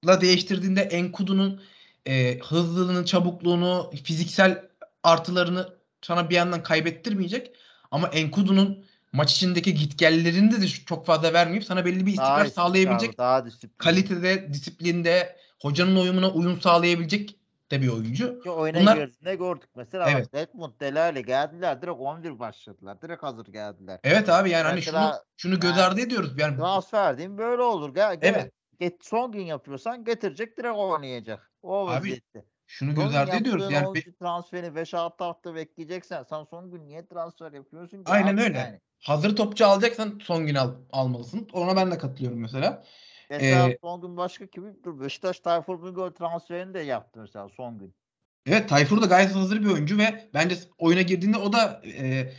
[0.05, 1.61] Tayfur'la değiştirdiğinde Enkudu'nun
[2.05, 4.61] e, hızlılığını, çabukluğunu, fiziksel
[5.03, 5.69] artılarını
[6.01, 7.51] sana bir yandan kaybettirmeyecek.
[7.91, 13.17] Ama Enkudu'nun maç içindeki gitgellerinde de çok fazla vermeyip sana belli bir istikrar Daha sağlayabilecek
[13.17, 13.45] daha
[13.77, 17.35] kalitede, disiplinde, hocanın uyumuna uyum sağlayabilecek
[17.71, 18.39] de bir oyuncu.
[18.39, 19.69] Ki oyuna Bunlar- girdiğinde gördük.
[19.75, 20.34] Mesela Evet.
[20.36, 21.82] Redmond, Delali geldiler.
[21.82, 23.01] Direkt 11 başladılar.
[23.01, 23.99] Direkt hazır geldiler.
[24.04, 26.34] Evet abi yani hani şunu Mesela- şunu göz yani ardı ediyoruz.
[26.38, 27.93] Yani Transfer diyeyim böyle olur.
[27.93, 28.34] Gel, gel.
[28.36, 28.51] Evet.
[28.80, 31.51] Get, son gün yapıyorsan getirecek direkt oynayacak.
[31.62, 32.45] O Abi, vaziyette.
[32.67, 33.71] şunu göz ardı ediyoruz.
[33.71, 38.12] Yani oyuncu transferi 5-6 hafta bekleyeceksen sen son gün niye transfer yapıyorsun ki?
[38.12, 38.58] Aynen öyle.
[38.58, 38.80] Yani.
[39.04, 41.47] hazır topçu alacaksan son gün al, almalısın.
[41.54, 42.84] Ona ben de katılıyorum mesela.
[43.29, 44.83] Mesela Ee, son gün başka kimi?
[44.83, 47.95] Dur Beşiktaş Tayfur Bingöl transferini de yaptı mesela son gün.
[48.45, 52.33] Evet Tayfur da gayet hazır bir oyuncu ve bence oyuna girdiğinde o da e,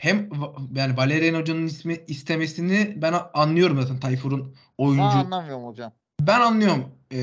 [0.00, 0.30] hem
[0.74, 5.02] yani Valerian Hoca'nın ismi istemesini ben anlıyorum zaten Tayfur'un Ben oyuncu.
[5.02, 5.92] anlamıyorum hocam.
[6.20, 6.94] Ben anlıyorum.
[7.10, 7.18] Ee,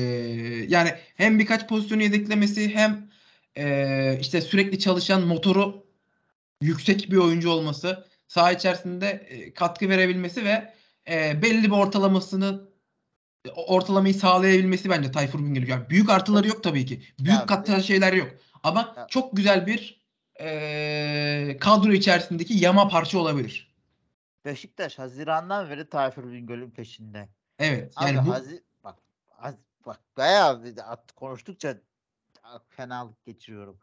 [0.68, 3.10] yani hem birkaç pozisyonu yedeklemesi hem
[3.56, 5.86] e, işte sürekli çalışan motoru
[6.62, 10.74] yüksek bir oyuncu olması, saha içerisinde e, katkı verebilmesi ve
[11.10, 12.68] e, belli bir ortalamasını
[13.56, 15.70] ortalamayı sağlayabilmesi bence Tayfur Bingöl'ü.
[15.70, 17.02] Yani büyük artıları yok tabii ki.
[17.18, 18.28] Büyük Ya, kattığı şeyler yok.
[18.62, 19.06] Ama Ya.
[19.06, 20.06] çok güzel bir
[20.40, 23.74] e, kadro içerisindeki yama parça olabilir.
[24.44, 27.28] Beşiktaş Haziran'dan beri Tayfur Bingöl'ün peşinde.
[27.58, 27.92] Evet.
[27.96, 28.96] Abi Yani bu Hazi- bak,
[29.30, 30.62] Haz- bak bayağı
[31.16, 31.78] konuştukça
[32.68, 33.78] fenalık geçiriyorum.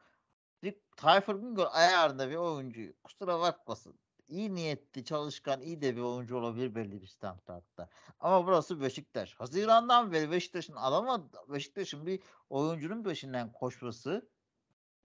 [0.97, 2.81] Tayfur Bingöl ayarında bir oyuncu.
[3.03, 3.93] Kusura bakmasın.
[4.27, 7.89] İyi niyetli, çalışkan, iyi de bir oyuncu olabilir belli bir standartta.
[8.19, 9.35] Ama burası Beşiktaş.
[9.35, 11.37] Haziran'dan beri Beşiktaş'ın alamadı.
[11.49, 14.29] Beşiktaş'ın bir oyuncunun peşinden koşması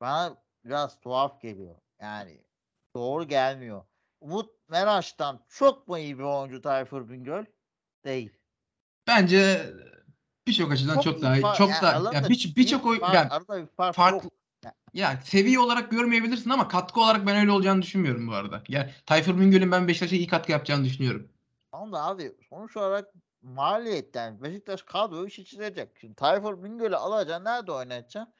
[0.00, 1.76] bana biraz tuhaf geliyor.
[2.00, 2.44] Yani
[2.94, 3.84] doğru gelmiyor.
[4.20, 7.44] Umut Meraş'tan çok mu iyi bir oyuncu Tayfur Bingöl?
[8.04, 8.38] Değil.
[9.06, 9.72] bence
[10.46, 11.42] birçok açıdan çok, iyi daha iyi.
[11.42, 14.30] Çok yani daha aralarında ya bir- birçok büyük oy fark- yani arada bir fark farklı.
[14.94, 18.62] Ya seviye olarak görmeyebilirsin ama katkı olarak ben öyle olacağını düşünmüyorum bu arada.
[18.68, 21.30] Yani Tayfur Bingöl'ün ben Beşiktaş'a iyi katkı yapacağını düşünüyorum.
[21.72, 25.98] Tamam da abi sonuç olarak maliyetten Beşiktaş kadroyu şişirecek.
[26.00, 27.44] Şimdi Tayfur Bingöl'ü alacaksın.
[27.44, 28.34] Nerede oynatacaksın?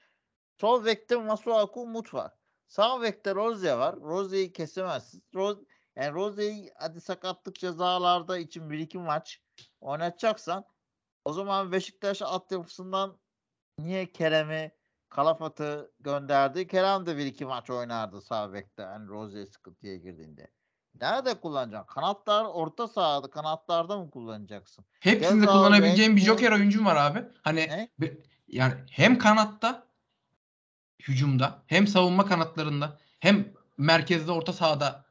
[0.61, 2.33] Sol bekte Masuaku Umut var.
[2.69, 3.97] Sağ bekte Rozier var.
[3.97, 5.25] Rozier'i kesemezsin.
[5.35, 5.59] Roz,
[5.97, 9.43] yani Rozier'i hadi sakatlık cezalarda için bir iki maç
[9.81, 10.65] oynatacaksan
[11.25, 13.19] o zaman Beşiktaş altyapısından
[13.79, 14.78] niye Kerem'i
[15.09, 16.67] Kalafat'ı gönderdi?
[16.67, 18.83] Kerem de bir iki maç oynardı sağ bekte.
[18.83, 20.51] Yani Rozier sıkıntıya girdiğinde.
[21.01, 21.95] Nerede kullanacaksın?
[21.95, 24.85] Kanatlar orta sahada kanatlarda mı kullanacaksın?
[25.01, 27.25] Hepsinde Gezal, kullanabileceğim bir joker oyuncum var abi.
[27.43, 28.19] Hani bir-
[28.49, 29.87] yani hem kanatta
[31.03, 35.05] hücumda hem savunma kanatlarında hem merkezde orta sahada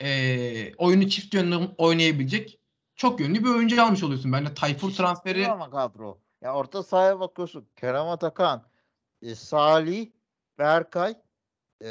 [0.00, 2.60] eee, oyunu çift yönlü oynayabilecek
[2.96, 4.32] çok yönlü bir oyuncu almış oluyorsun.
[4.32, 6.20] Bence Tayfur transferi ama kadro.
[6.40, 7.68] Ya orta sahaya bakıyorsun.
[7.76, 8.67] Kerem Atakan,
[9.22, 10.10] e, Salih,
[10.58, 11.14] Berkay,
[11.84, 11.90] e,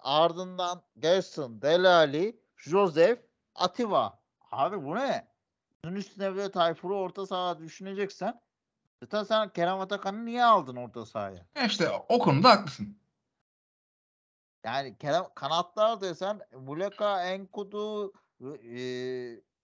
[0.00, 3.18] ardından Gerson, Delali, Joseph,
[3.54, 4.20] Atiba.
[4.50, 5.28] Abi bu ne?
[5.84, 8.40] Bunun üstüne bir de Tayfur'u orta sahaya düşüneceksen
[9.02, 11.46] zaten sen Kerem Atakan'ı niye aldın orta sahaya?
[11.56, 12.96] Ya işte o konuda haklısın.
[14.64, 18.80] Yani Kerem kanatlar desen Muleka, Enkudu, e,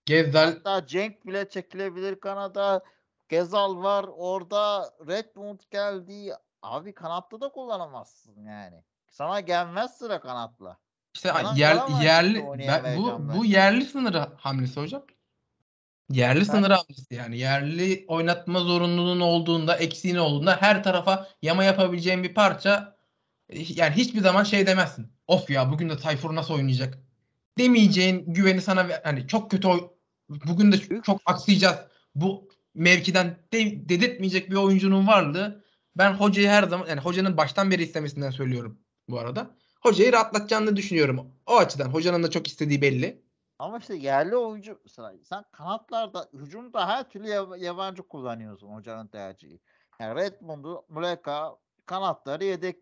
[0.05, 2.83] Gezdal Hatta Cenk bile çekilebilir kanada.
[3.29, 4.93] Gezal var orada.
[5.07, 6.33] Redmond geldi.
[6.61, 8.83] Abi kanatta da kullanamazsın yani.
[9.09, 10.77] Sana gelmez sıra kanatla.
[11.15, 13.47] işte Falan yer, yerli ben, bu oynayamayacağım bu ben.
[13.47, 15.03] yerli sınırı hamlesi hocam.
[16.09, 17.37] Yerli Ben- sınırı hamlesi yani.
[17.37, 22.95] Yerli oynatma zorunluluğun olduğunda, eksiğin olduğunda her tarafa yama yapabileceğin bir parça
[23.49, 25.11] e, yani hiçbir zaman şey demezsin.
[25.27, 26.97] Of ya bugün de Tayfur nasıl oynayacak?
[27.57, 29.69] Demeyeceğin güveni sana hani çok kötü
[30.29, 31.77] bugün de çok aksayacağız.
[32.15, 35.66] Bu mevkiden de, dedirtmeyecek bir oyuncunun varlığı
[35.97, 38.79] ben hocayı her zaman yani hocanın baştan beri istemesinden söylüyorum
[39.09, 39.51] bu arada.
[39.81, 41.31] Hocayı rahatlatacağını düşünüyorum.
[41.45, 43.21] O açıdan hocanın da çok istediği belli.
[43.59, 44.81] Ama işte yerli oyuncu
[45.23, 49.59] sen kanatlarda hücumda her türlü yab- yabancı kullanıyorsun hocanın tercihi.
[49.99, 51.55] Yani Redmond'u, Muleka
[51.85, 52.77] kanatları yedek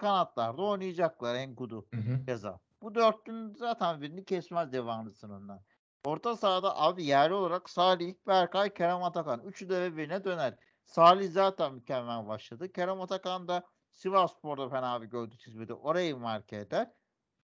[0.00, 1.86] kanatlarda oynayacaklar Enkudu.
[2.26, 2.58] Keza.
[2.82, 5.60] Bu dörtlünün zaten birini kesmez devamlısından.
[6.04, 9.40] Orta sahada abi yerli olarak Salih, Berkay, Kerem Atakan.
[9.40, 10.54] Üçü de birbirine döner.
[10.90, 12.72] Salih zaten mükemmel başladı.
[12.72, 15.74] Kerem Atakan da Sivasspor'da fena bir gövde çizmedi.
[15.74, 16.90] Orayı marke eder.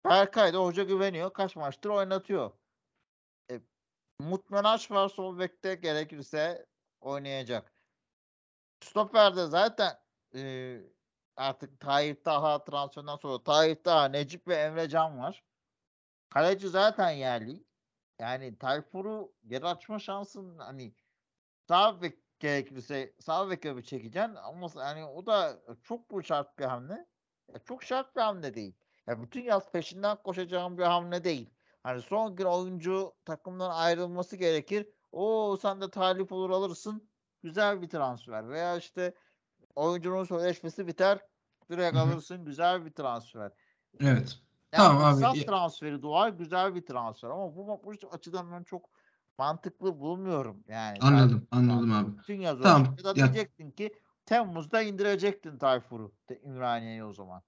[0.04, 1.32] Berkay da hoca güveniyor.
[1.32, 2.52] Kaç maçtır oynatıyor.
[3.50, 3.60] E,
[4.18, 6.66] Mutmenaş var sol bekte gerekirse
[7.00, 7.72] oynayacak.
[8.80, 9.98] Stoper'de zaten
[10.34, 10.80] e,
[11.36, 15.44] artık Tayyip Taha transferinden sonra Tayyip Taha, Necip ve Emre Can var.
[16.30, 17.64] Kaleci zaten yerli.
[18.18, 20.94] Yani Tayfur'u geri açma şansın hani
[21.68, 26.64] sağ bek gerekirse sağ beke bir çekeceksin ama yani o da çok bu şart bir
[26.64, 27.06] hamle.
[27.52, 28.74] Ya çok şart bir hamle değil.
[29.06, 31.50] Ya bütün yaz peşinden koşacağım bir hamle değil.
[31.82, 34.86] Hani son gün oyuncu takımdan ayrılması gerekir.
[35.12, 37.08] O sen de talip olur alırsın.
[37.42, 38.48] Güzel bir transfer.
[38.48, 39.14] Veya işte
[39.74, 41.18] oyuncunun sözleşmesi biter.
[41.70, 42.02] Direkt Hı hı.
[42.02, 42.44] alırsın.
[42.44, 43.52] Güzel bir transfer.
[44.00, 44.38] Evet.
[44.72, 46.28] Yani Tamam abi, transferi doğar.
[46.28, 47.28] Güzel bir transfer.
[47.28, 48.90] Ama bu, bu açıdan ben çok
[49.38, 50.64] mantıklı bulmuyorum.
[50.68, 52.18] Yani Anladım, anladım abi.
[52.18, 52.96] Bütün yaz Tamam.
[53.04, 53.94] Ya diyecektin ki
[54.26, 56.12] Temmuz'da indirecektin Tayfur'u
[56.44, 57.42] Ümraniye'ye o zaman.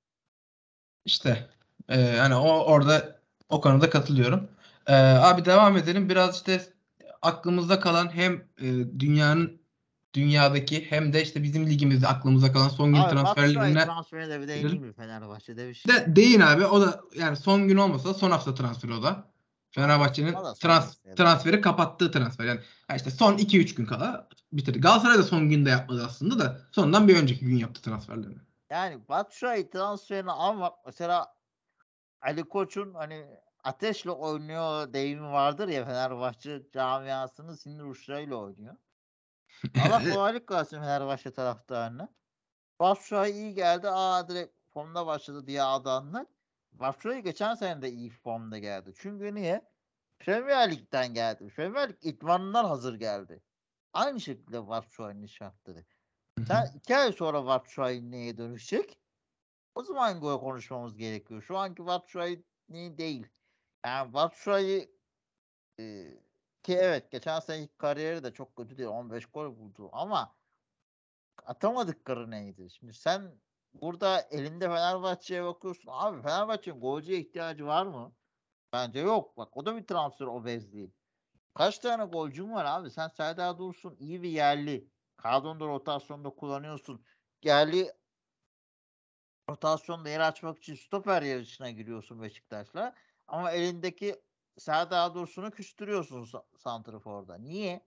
[1.05, 1.49] İşte
[1.89, 4.49] e, hani o orada o konuda katılıyorum.
[4.87, 6.09] E, abi devam edelim.
[6.09, 6.63] Biraz işte
[7.23, 9.61] aklımızda kalan hem e, dünyanın
[10.15, 14.49] dünyadaki hem de işte bizim ligimizde aklımızda kalan son gün Abi transferlerine transferine de bir
[14.49, 15.95] değineyim mi Fenerbahçe'de bir şey.
[15.95, 16.67] de değin abi.
[16.67, 19.34] O da yani son gün olmasa da son hafta transferi o da.
[19.75, 22.45] Fenerbahçe'nin trans, transferi kapattığı transfer.
[22.45, 22.61] Yani
[22.97, 24.81] işte son 2-3 gün kala bitirdi.
[24.81, 28.39] Galatasaray da son günde yapmadı aslında da sondan bir önceki gün yaptı transferlerini.
[28.71, 31.35] Yani Batshuayi transferini almak mesela
[32.23, 33.27] Ali Koç'un hani
[33.65, 38.77] ateşle oynuyor deyimi vardır ya Fenerbahçe camiasının sinir uçlarıyla oynuyor.
[39.85, 42.09] Allah kolaylık versin Fenerbahçe taraftarına.
[42.81, 43.89] Batshuayi iyi geldi.
[43.89, 46.27] Aa direkt formda başladı diye adanlar.
[46.75, 48.93] Batshuayi geçen sene de iyi formda geldi.
[48.97, 49.71] Çünkü niye?
[50.19, 51.49] Premier Lig'den geldi.
[51.57, 53.43] Premier Lig idmanından hazır geldi.
[53.93, 55.85] Aynı şekilde Batshuayi'nin şartları.
[56.49, 58.99] Sen iki ay sonra Batshuayi neye dönüşecek?
[59.75, 61.43] O zaman gol konuşmamız gerekiyor.
[61.43, 63.27] Şu anki Batshuayi değil.
[63.87, 64.95] Yani Batshuayi
[65.81, 66.05] e,
[66.63, 68.89] ki evet geçen seneki kariyeri de çok kötü değil.
[68.89, 70.37] 15 gol buldu ama
[71.47, 72.71] atamadıkları neydi?
[72.71, 73.41] Şimdi sen
[73.75, 75.89] burada elinde Fenerbahçe'ye bakıyorsun.
[75.93, 78.17] Abi Fenerbahçe'nin golcüye ihtiyacı var mı?
[78.73, 79.37] Bence yok.
[79.37, 80.95] Bak o da bir transfer obezliği.
[81.55, 82.91] Kaç tane golcün var abi?
[82.91, 84.91] Sen Serdar Dursun iyi bir yerli.
[85.17, 87.05] Kadronda rotasyonda kullanıyorsun.
[87.43, 87.93] Yerli
[89.51, 92.95] rotasyonda yer açmak için stoper yarışına giriyorsun Beşiktaş'la.
[93.27, 94.23] Ama elindeki
[94.59, 97.39] Serdar Dursun'u küstürüyorsun sa- Santrafor'da.
[97.39, 97.87] Niye?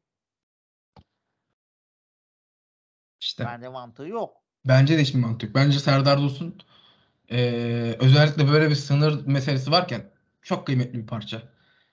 [3.22, 4.47] İşte Bence mantığı yok.
[4.68, 5.56] Bence de hiçbir mantık.
[5.56, 6.56] Bence Serdar Dursun
[7.30, 10.12] eee, özellikle böyle bir sınır meselesi varken
[10.42, 11.38] çok kıymetli bir parça.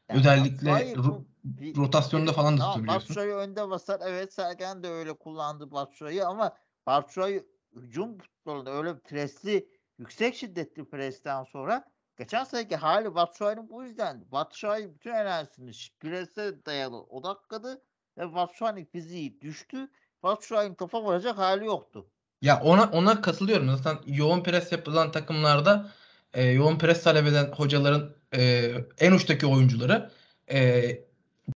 [0.09, 3.09] Yani Özellikle Batshuayi ro- bir- rotasyonda bir- falan da tamam, tutabiliyorsun.
[3.17, 4.01] Batshuayi önde basar.
[4.07, 6.57] Evet Sergen de öyle kullandı Batshuayi ama
[6.87, 7.47] Batshuayi
[7.77, 9.69] hücum futbolunda öyle presli,
[9.99, 11.85] yüksek şiddetli presten sonra
[12.19, 14.25] geçen seneki hali Batshuayi'nin bu yüzden.
[14.33, 15.71] Batshuayi bütün enerjisini
[16.01, 17.83] prese dayalı odakladı
[18.19, 19.89] ve Batshuayi'nin fiziği düştü.
[20.23, 22.11] Batshuayi'nin topa vuracak hali yoktu.
[22.43, 23.77] Ya ona ona katılıyorum.
[23.77, 25.91] Zaten yoğun pres yapılan takımlarda
[26.35, 30.11] e, yoğun pres talep eden hocaların e, en uçtaki oyuncuları
[30.53, 30.83] e,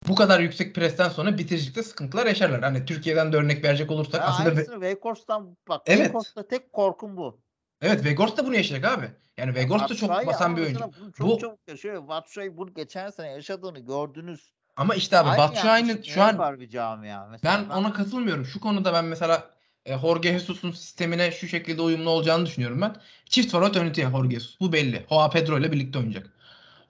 [0.09, 2.63] bu kadar yüksek presten sonra bitiricilikte sıkıntılar yaşarlar.
[2.63, 5.83] Hani Türkiye'den de örnek verecek olursak Ben aslında Ve- aynısını Weghorst'tan bak.
[5.87, 5.99] Evet.
[5.99, 7.41] Weghorst'ta tek korkum bu.
[7.83, 9.11] evet Vegors da bunu yaşayacak abi.
[9.37, 10.79] Yani Vegors da çok Batshuayi basan bir oyuncu.
[10.81, 12.09] çok Bu- çabuk yaşıyor.
[12.09, 14.53] Batshuayi bunu geçen sene yaşadığını gördünüz.
[14.77, 17.27] Ama işte abi Batshuayi'nin şu an yapar bir camia?
[17.27, 18.45] Mesela Ben ona katılmıyorum.
[18.47, 19.51] Şu konuda ben mesela
[19.87, 22.97] e, Jorge Jesus'un sistemine şu şekilde uyumlu olacağını düşünüyorum ben.
[23.29, 24.61] Çift forvet oynatıyor Jorge Jesus.
[24.61, 25.07] Bu belli.
[25.09, 26.33] Joao Pedro ile birlikte oynayacak.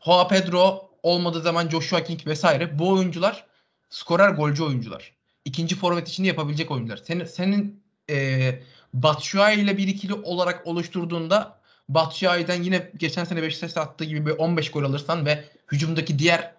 [0.05, 3.47] Joao Pedro olmadığı zaman Joshua King vesaire bu oyuncular
[3.91, 5.13] skorer golcü oyuncular.
[5.45, 6.97] İkinci forvet için de yapabilecek oyuncular.
[6.97, 8.61] Senin senin e,
[8.95, 14.71] Batshuayi ile bir ikili olarak oluşturduğunda Batshuayi'den yine geçen sene Beşiktaş'ta attığı gibi bir 15
[14.71, 16.55] gol alırsan ve hücumdaki diğer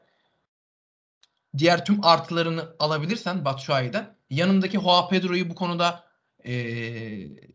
[1.57, 6.06] diğer tüm artılarını alabilirsen Batshuayi'den yanındaki Joao Pedro'yu bu konuda
[6.47, 7.49] eee,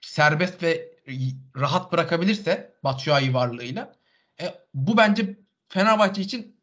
[0.00, 0.98] serbest ve
[1.56, 3.94] rahat bırakabilirse Batshuayi varlığıyla
[4.40, 5.38] e, bu bence
[5.68, 6.60] Fenerbahçe için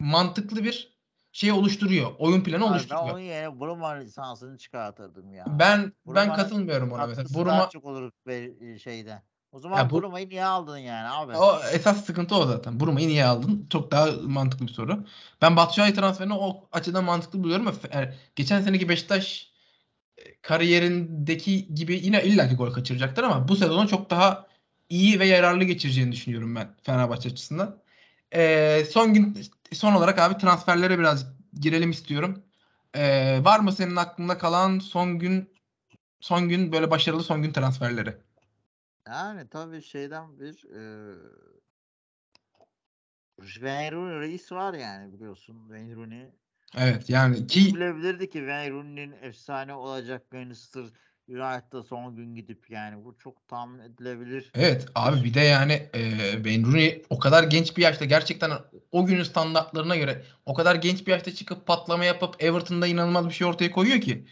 [0.00, 0.98] mantıklı bir
[1.32, 2.12] şey oluşturuyor.
[2.18, 3.02] Oyun planı Abi ben oluşturuyor.
[3.04, 5.46] onun yerine Bruma lisansını çıkartırdım ya.
[5.48, 7.24] Ben ben Bruma'nın katılmıyorum ona mesela.
[7.24, 9.22] Katkısı daha çok olur be- şeyden.
[9.52, 11.36] O zaman Ya bu- niye aldın yani abi?
[11.36, 12.80] O esas sıkıntı o zaten.
[12.80, 13.66] Bruma'yı niye aldın?
[13.70, 15.04] Çok daha mantıklı bir soru.
[15.42, 17.74] Ben Batshuayi transferini o açıdan mantıklı buluyorum.
[17.94, 19.53] yani geçen seneki Beşiktaş e,
[20.44, 24.46] kariyerindeki gibi yine illaki gol kaçıracaktır ama bu sezonu çok daha
[24.88, 27.82] iyi ve yararlı geçireceğini düşünüyorum ben Fenerbahçe açısından.
[28.34, 29.38] Ee, son gün
[29.72, 31.26] son olarak abi transferlere biraz
[31.60, 32.42] girelim istiyorum.
[32.94, 35.50] Ee, var mı senin aklında kalan son gün
[36.20, 38.16] son gün böyle başarılı son gün transferleri?
[39.06, 41.14] Yani tabii şeyden bir eee
[43.42, 45.58] Wayne Rooney reis var yani biliyorsun.
[45.68, 46.32] Wayne Rooney.
[46.78, 50.84] Evet yani ki bilebilirdi ki Wayne Rooney'nin efsane olacak Manchester
[51.28, 54.50] United'da son gün gidip yani bu çok tahmin edilebilir.
[54.54, 58.50] Evet abi bir de yani e, Wayne Rooney o kadar genç bir yaşta gerçekten
[58.92, 63.34] o günün standartlarına göre o kadar genç bir yaşta çıkıp patlama yapıp Everton'da inanılmaz bir
[63.34, 64.24] şey ortaya koyuyor ki.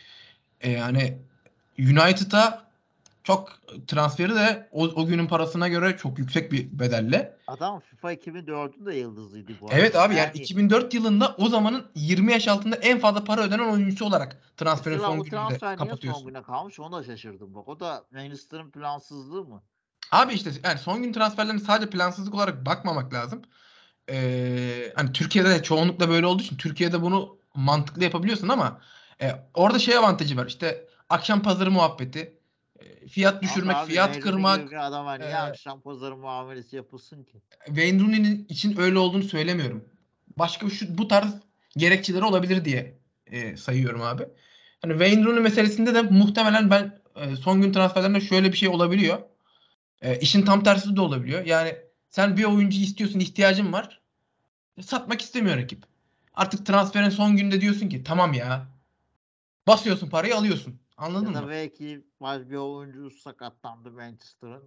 [0.60, 1.18] E, yani
[1.78, 2.61] United'a
[3.24, 3.52] çok
[3.86, 7.36] transferi de o, o günün parasına göre çok yüksek bir bedelle.
[7.46, 10.06] Adam FIFA 2004'ün de yıldızıydı bu Evet arada.
[10.08, 14.42] abi yani 2004 yılında o zamanın 20 yaş altında en fazla para ödenen oyuncusu olarak
[14.56, 16.26] transferin son gününde transfer niye son kapatıyorsun.
[16.26, 17.68] güne kalmış ona da şaşırdım bak.
[17.68, 19.62] O da Manchester'ın plansızlığı mı?
[20.12, 23.42] Abi işte yani son gün transferlerine sadece plansızlık olarak bakmamak lazım.
[24.10, 28.80] Ee, hani Türkiye'de de çoğunlukla böyle olduğu için Türkiye'de bunu mantıklı yapabiliyorsun ama
[29.22, 30.46] e, orada şey avantajı var.
[30.46, 32.38] İşte akşam pazarı muhabbeti,
[33.08, 34.70] fiyat düşürmek, abi fiyat Wayne kırmak.
[34.70, 37.42] Bir adama niye e, akşam pazarı muamelesi yapılsın ki?
[37.66, 39.84] Wayne Rooney'nin için öyle olduğunu söylemiyorum.
[40.38, 41.34] Başka şu bu tarz
[41.76, 44.22] gerekçeleri olabilir diye e, sayıyorum abi.
[44.82, 49.18] Hani Wayne Rooney meselesinde de muhtemelen ben e, son gün transferlerinde şöyle bir şey olabiliyor.
[50.02, 51.44] E, işin tam tersi de olabiliyor.
[51.44, 51.76] Yani
[52.10, 54.00] sen bir oyuncu istiyorsun, ihtiyacın var.
[54.76, 55.84] E, satmak istemiyor rakip.
[56.34, 58.66] Artık transferin son günde diyorsun ki tamam ya.
[59.66, 60.81] Basıyorsun parayı alıyorsun.
[61.02, 61.48] Anladın Ya da mı?
[61.50, 64.64] belki var bir oyuncu sakatlandı Manchester'ın.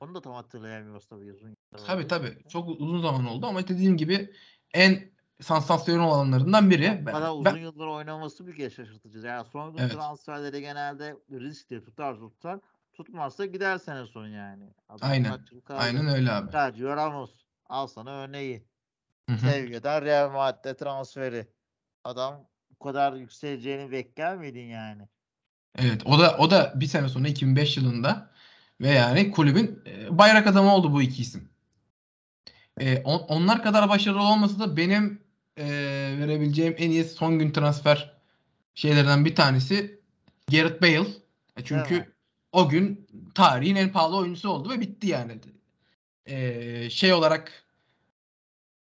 [0.00, 1.56] Onu da tam hatırlayamıyoruz tabii uzun
[1.86, 2.38] tabii tabii.
[2.48, 4.32] Çok uzun zaman oldu ama dediğim gibi
[4.74, 7.02] en sansasyonel olanlarından biri.
[7.06, 9.18] Ben- ben- uzun yıllar oynaması bir kez şaşırtıcı.
[9.18, 9.92] Yani son Evet.
[9.92, 12.60] transferleri genelde riskli tutar tutar.
[12.92, 14.64] Tutmazsa gider sene sonu yani.
[14.88, 15.38] Adam Aynen.
[15.68, 16.52] Aynen öyle abi.
[16.52, 17.30] Sergio Ramos.
[17.66, 18.64] Al sana örneği.
[19.40, 21.48] Sevgiden Real Madrid'e transferi.
[22.04, 25.08] Adam bu kadar yükseleceğini bekler miydin yani?
[25.78, 28.30] Evet o da o da bir sene sonra 2005 yılında
[28.80, 31.48] ve yani kulübün e, bayrak adamı oldu bu iki isim.
[32.80, 35.22] E, on- onlar kadar başarılı olmasa da benim
[35.56, 35.66] e,
[36.18, 38.18] verebileceğim en iyi son gün transfer
[38.74, 40.00] şeylerden bir tanesi
[40.52, 41.08] Gareth Bale.
[41.56, 41.64] E?
[41.64, 42.12] Çünkü
[42.52, 45.38] o gün tarihin en pahalı oyuncusu oldu ve bitti yani.
[46.26, 47.64] E, şey olarak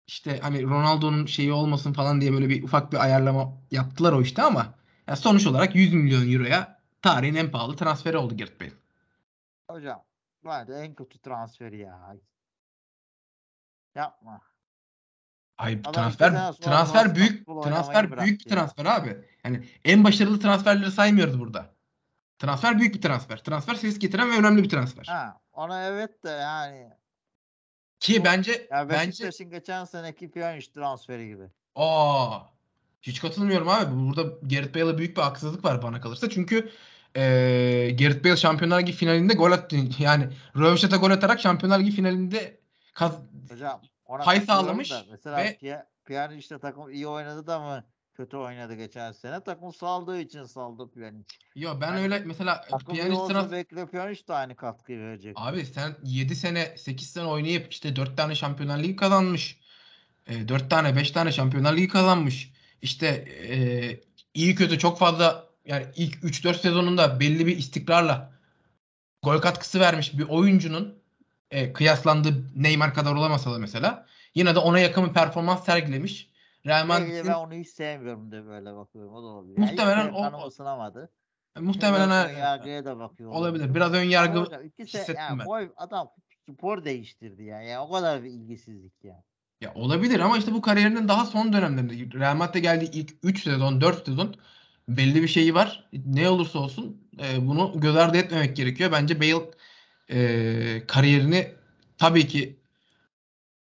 [0.08, 4.42] işte hani Ronaldo'nun şeyi olmasın falan diye böyle bir ufak bir ayarlama yaptılar o işte
[4.42, 4.81] ama
[5.12, 8.72] ya sonuç olarak 100 milyon euroya tarihin en pahalı transferi oldu Gareth Bale.
[9.68, 10.04] Hocam
[10.46, 12.16] bence en kötü transferi ya.
[13.96, 14.42] Yapma.
[15.58, 18.56] Ay transfer transfer büyük transfer büyük bir bıraktı ya.
[18.56, 19.26] transfer abi.
[19.46, 21.76] Yani en başarılı transferleri saymıyoruz burada.
[22.40, 23.38] Transfer büyük bir transfer.
[23.44, 25.06] Transfer ses getiren ve önemli bir transfer.
[25.06, 26.90] Ha, ona evet de yani.
[28.00, 31.50] Ki Bu- bence Ya bence Beşiktaş'ın geçen seneki Pjanic transferi gibi.
[31.76, 32.51] aa
[33.02, 33.96] hiç katılmıyorum abi.
[33.96, 36.30] Burada Gareth Bale'a büyük bir haksızlık var bana kalırsa.
[36.30, 36.70] Çünkü
[37.16, 39.76] eee Gareth Bale Şampiyonlar Ligi finalinde gol attı.
[40.00, 40.28] Yani
[40.58, 42.60] Röveşat'a gol atarak Şampiyonlar Ligi finalinde
[42.94, 43.20] kaz
[43.52, 47.84] Hocam ona Pay sağlamış da mesela ve- Pjanic işte takım iyi oynadı da mı
[48.14, 49.44] kötü oynadı geçen sene.
[49.44, 51.26] Takım saldığı için saldı Pjanic.
[51.56, 55.34] Yo ben Yani öyle mesela Pjanic belki de Pjanic de aynı katkıyı verecek.
[55.40, 59.60] Abi sen 7 sene 8 sene oynayıp işte 4 tane Şampiyonlar Ligi kazanmış.
[60.28, 62.52] E, 4 tane 5 tane Şampiyonlar Ligi kazanmış.
[62.82, 63.58] İşte e,
[64.34, 68.32] iyi kötü çok fazla yani ilk 3-4 sezonunda belli bir istikrarla
[69.24, 71.00] gol katkısı vermiş bir oyuncunun
[71.52, 74.06] e, kıyaslandığı Neymar kadar olamasa da mesela
[74.36, 76.32] yine de ona yakın bir performans sergilemiş.
[76.66, 79.14] Real Madrid'in ben onu hiç sevmiyorum de böyle bakıyorum.
[79.14, 79.58] O da olabilir.
[79.58, 81.10] Muhtemelen yani o- ısınamadı.
[81.60, 83.76] muhtemelen Biraz ha- ön yargıya da bakıyor olabilir.
[83.76, 84.46] Biraz ön yargı
[84.80, 85.46] hissettim yani ben.
[85.46, 86.10] boy adam
[86.50, 87.62] spor değiştirdi ya.
[87.62, 89.24] Yani o kadar bir ilgisizlik ya.
[89.62, 93.82] Ya olabilir ama işte bu kariyerinin daha son dönemlerinde Real Madrid'e geldiği ilk 3 sezon
[93.82, 94.36] 4 sezon
[94.88, 95.90] belli bir şeyi var.
[96.06, 98.92] Ne olursa olsun e, bunu göz ardı etmemek gerekiyor.
[98.92, 99.52] Bence Bale
[100.10, 101.56] e, kariyerini
[101.98, 102.60] tabii ki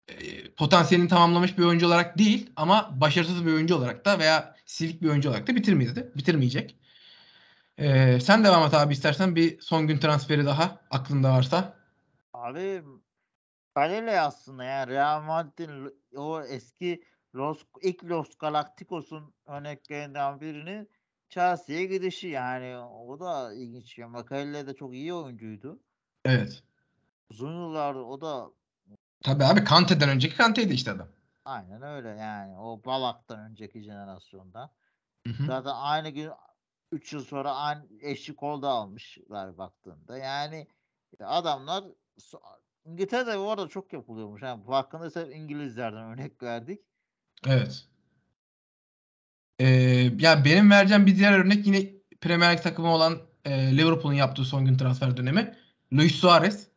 [0.07, 0.15] e,
[0.51, 5.09] potansiyelini tamamlamış bir oyuncu olarak değil ama başarısız bir oyuncu olarak da veya silik bir
[5.09, 6.17] oyuncu olarak da bitirmeyecek.
[6.17, 6.75] bitirmeyecek.
[7.77, 11.77] E, sen devam et abi istersen bir son gün transferi daha aklında varsa.
[12.33, 12.81] Abi
[13.75, 17.03] Kalele aslında yani Real Madrid'in o eski
[17.35, 20.87] Los ilk Los Galacticos'un örneklerinden birini
[21.29, 23.97] Chelsea'ye gidişi yani o da ilginç.
[23.97, 25.79] Ya Makalele de çok iyi oyuncuydu.
[26.25, 26.63] Evet.
[27.29, 28.51] Uzun yıllar o da
[29.23, 31.07] Tabii abi Kante'den önceki Kante'ydi işte adam.
[31.45, 34.71] aynen öyle yani o Balak'tan önceki jenerasyonda.
[35.27, 35.45] Hı hı.
[35.45, 36.31] Zaten aynı gün
[36.91, 40.17] 3 yıl sonra aynı eşlik oldu almışlar baktığında.
[40.17, 40.67] Yani
[41.19, 41.83] adamlar
[42.19, 44.41] so- İngiltere'de bu arada çok yapılıyormuş.
[44.41, 46.81] Yani farkındaysa İngilizlerden örnek verdik.
[47.47, 47.85] Evet.
[49.59, 49.65] Ee,
[50.19, 54.65] ya benim vereceğim bir diğer örnek yine Premier Lig takımı olan e, Liverpool'un yaptığı son
[54.65, 55.55] gün transfer dönemi.
[55.93, 56.67] Luis Suarez.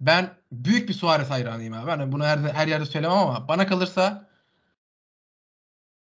[0.00, 1.90] Ben büyük bir Suarez hayranıyım abi.
[1.90, 4.30] Hani bunu her, her yerde söylemem ama bana kalırsa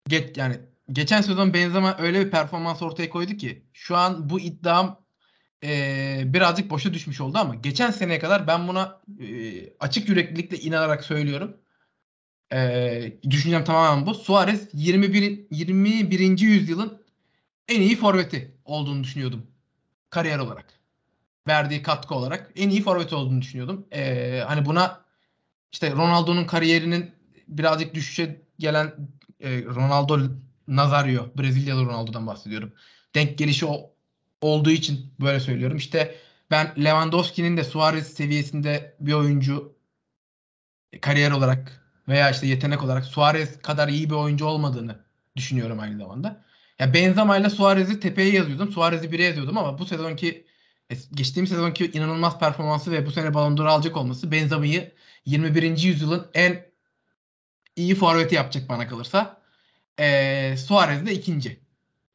[0.08, 0.60] geç, yani
[0.92, 5.03] geçen sezon Benzema öyle bir performans ortaya koydu ki şu an bu iddiam
[5.64, 9.26] e, birazcık boşa düşmüş oldu ama geçen seneye kadar ben buna e,
[9.80, 11.56] açık yüreklilikle inanarak söylüyorum.
[12.52, 14.14] E, düşüncem tamamen bu.
[14.14, 15.46] Suarez 21.
[15.50, 16.38] 21.
[16.38, 17.02] yüzyılın
[17.68, 18.54] en iyi forveti.
[18.64, 19.46] olduğunu düşünüyordum.
[20.10, 20.80] Kariyer olarak.
[21.48, 23.86] Verdiği katkı olarak en iyi forvet olduğunu düşünüyordum.
[23.92, 25.04] Ee, hani buna
[25.72, 27.14] işte Ronaldo'nun kariyerinin
[27.48, 28.94] birazcık düşüşe gelen
[29.40, 30.18] e, Ronaldo
[30.68, 32.72] Nazario, Brezilyalı Ronaldo'dan bahsediyorum.
[33.14, 33.93] Denk gelişi o,
[34.44, 35.76] olduğu için böyle söylüyorum.
[35.76, 36.14] İşte
[36.50, 39.76] ben Lewandowski'nin de Suarez seviyesinde bir oyuncu
[41.00, 45.04] kariyer olarak veya işte yetenek olarak Suarez kadar iyi bir oyuncu olmadığını
[45.36, 46.44] düşünüyorum aynı zamanda.
[46.78, 48.72] Ya Benzema ile Suarez'i tepeye yazıyordum.
[48.72, 50.46] Suarez'i bire yazıyordum ama bu sezonki
[51.14, 54.92] geçtiğim sezonki inanılmaz performansı ve bu sene Ballon d'Or alacak olması Benzema'yı
[55.26, 55.78] 21.
[55.78, 56.66] yüzyılın en
[57.76, 59.40] iyi forveti yapacak bana kalırsa.
[60.00, 61.63] Ee, Suarez de ikinci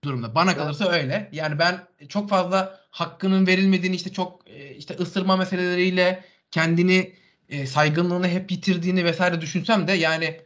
[0.04, 0.36] durumda.
[0.36, 1.30] Bana kalırsa öyle.
[1.32, 7.16] Yani ben çok fazla hakkının verilmediğini işte çok e, işte ısırma meseleleriyle kendini
[7.50, 10.42] e, saygınlığını hep yitirdiğini vesaire düşünsem de yani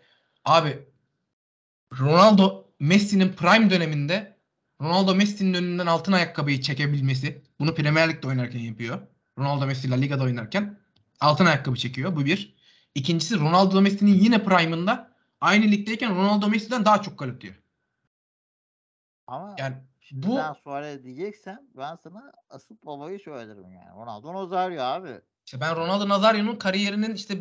[0.46, 0.80] abi
[2.00, 4.38] Ronaldo Messi'nin prime döneminde
[4.82, 9.00] Ronaldo Messi'nin önünden altın ayakkabıyı çekebilmesi bunu Premier Lig'de oynarken yapıyor.
[9.40, 10.80] Ronaldo Messi La Liga'da oynarken
[11.20, 12.16] altın ayakkabı çekiyor.
[12.16, 12.54] Bu bir.
[12.96, 17.56] İkincisi Ronaldo Messi'nin yine prime'ında aynı ligdeyken Ronaldo Messi'den daha çok gol atıyor.
[19.28, 19.76] Ama Yani
[20.12, 23.90] bu sen Suarez diyeceksen ben sana asıl babayı söylerim yani.
[23.96, 25.22] Ronaldo Nazario abi.
[25.46, 27.38] işte ben Ronaldo Nazario'nun kariyerinin işte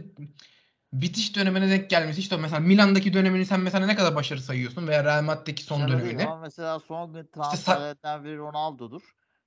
[0.93, 2.21] bitiş dönemine denk gelmesi.
[2.21, 5.99] İşte mesela Milan'daki dönemini sen mesela ne kadar başarı sayıyorsun veya Real Madrid'deki son değil
[5.99, 6.27] dönemini.
[6.27, 9.03] Ama mesela son gün sa- transferlerden biri Ronaldo'dur.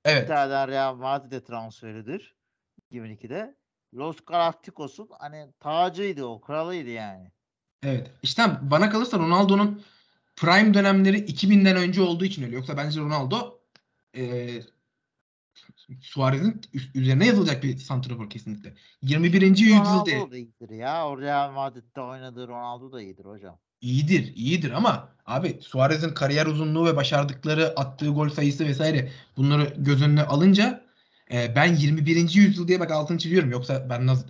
[0.06, 0.30] Evet.
[0.30, 2.36] de Real Madrid'e transferidir.
[2.92, 3.56] 2002'de.
[3.94, 6.42] Los Galacticos'un hani tacıydı o.
[6.42, 7.32] Kralıydı yani.
[7.84, 8.12] Evet.
[8.24, 9.84] İşte bana kalırsa Ronaldo'nun
[10.36, 12.56] prime dönemleri 2000'den önce olduğu için öyle.
[12.56, 13.60] Yoksa bence Ronaldo
[14.18, 14.50] e,
[16.02, 16.62] Suarez'in
[16.96, 18.74] üzerine yazılacak bir santrafor kesinlikle.
[19.02, 19.42] 21.
[19.42, 20.32] yüzyıl Ronaldo değil.
[20.32, 21.08] da iyidir ya.
[21.08, 23.60] O Real Madrid'de oynadığı Ronaldo da iyidir hocam.
[23.82, 30.02] İyidir, iyidir ama abi Suarez'in kariyer uzunluğu ve başardıkları, attığı gol sayısı vesaire bunları göz
[30.02, 30.86] önüne alınca
[31.32, 32.16] e, ben 21.
[32.36, 33.52] yüzyıl diye bak altını çiziyorum.
[33.52, 34.26] Yoksa ben Naz-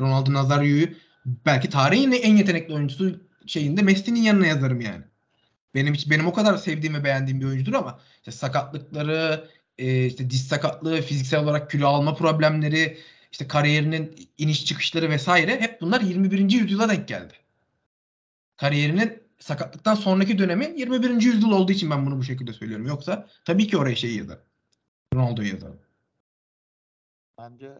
[0.00, 0.88] Ronaldo Nazario'yu
[1.26, 5.04] belki tarihin en yetenekli oyuncusu şeyinde Messi'nin yanına yazarım yani.
[5.74, 9.48] Benim benim o kadar sevdiğim ve beğendiğim bir oyuncudur ama işte sakatlıkları,
[9.78, 12.98] e, işte diz sakatlığı, fiziksel olarak kilo alma problemleri,
[13.32, 16.50] işte kariyerinin iniş çıkışları vesaire hep bunlar 21.
[16.50, 17.34] yüzyıla denk geldi
[18.56, 21.10] kariyerinin sakatlıktan sonraki dönemi 21.
[21.10, 22.86] yüzyıl olduğu için ben bunu bu şekilde söylüyorum.
[22.86, 24.42] Yoksa tabii ki oraya şeyi yazarım.
[25.14, 25.80] Ronaldo'yu yazarım.
[27.38, 27.78] Bence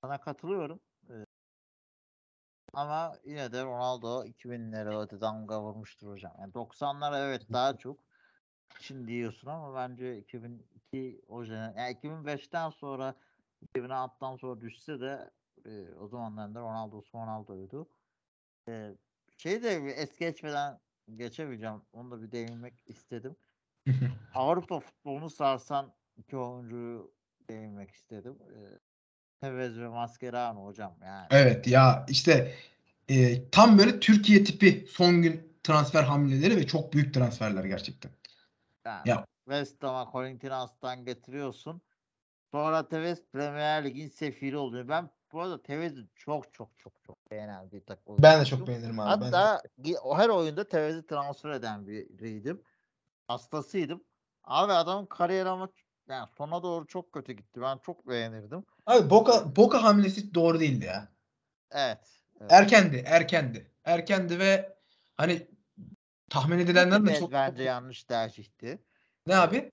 [0.00, 0.80] sana katılıyorum.
[2.72, 6.32] Ama yine de Ronaldo 2000'lere öte damga vurmuştur hocam.
[6.38, 8.00] Yani 90'lar evet daha çok.
[8.80, 13.14] Şimdi diyorsun ama bence 2002 o jene- yani 2005'ten sonra
[13.76, 15.30] 2006'dan sonra düşse de
[15.66, 17.88] e, o zamanlarında Ronaldo Ronaldo'ydu.
[18.68, 18.94] E,
[19.38, 20.80] şey de es geçmeden
[21.14, 21.82] geçemeyeceğim.
[21.92, 23.36] Onu da bir değinmek istedim.
[24.34, 27.14] Avrupa futbolunu sarsan iki oyuncuyu
[27.48, 28.38] değinmek istedim.
[28.54, 28.78] Ee,
[29.42, 31.26] Tevez ve Mascherano hocam yani.
[31.30, 32.54] evet ya işte
[33.08, 38.10] e, tam böyle Türkiye tipi son gün transfer hamleleri ve çok büyük transferler gerçekten.
[38.86, 41.82] yani Ya West Ham'a Corinthians'tan getiriyorsun.
[42.52, 44.88] Sonra Tevez Premier Lig'in sefiri oluyor.
[44.88, 48.16] Ben bu arada Tevez'i çok çok çok çok beğenen bir takım.
[48.18, 49.24] ben de çok beğenirim abi.
[49.24, 52.62] Ben de Hatta gi- o her oyunda Tevez'i transfer eden biriydim.
[53.28, 54.04] Hastasıydım.
[54.44, 55.68] Abi adamın kariyeri ama
[56.08, 57.60] yani sona doğru çok kötü gitti.
[57.60, 58.64] Ben çok beğenirdim.
[58.86, 61.08] Abi Boca, Boca hamlesi doğru değildi ya.
[61.70, 62.22] Evet.
[62.40, 62.52] evet.
[62.52, 63.70] Erkendi, erkendi.
[63.84, 64.76] Erkendi ve
[65.14, 65.48] hani
[66.30, 68.82] tahmin edilenden de çok bence yanlış tercihti.
[69.26, 69.72] ne abi?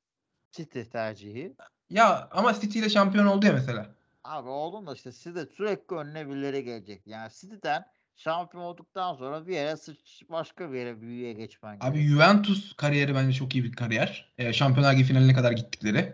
[0.51, 1.55] City tercihi.
[1.89, 3.95] Ya ama City ile şampiyon oldu ya mesela.
[4.23, 7.07] Abi oğlum da işte City sürekli önüne birileri gelecek.
[7.07, 7.85] Yani City'den
[8.19, 12.05] şampiyon olduktan sonra bir yere sıç başka bir yere büyüye geçmen Abi gerekiyor.
[12.05, 14.31] Juventus kariyeri bence çok iyi bir kariyer.
[14.37, 16.13] Ee, Şampiyonlar Ligi finaline kadar gittikleri.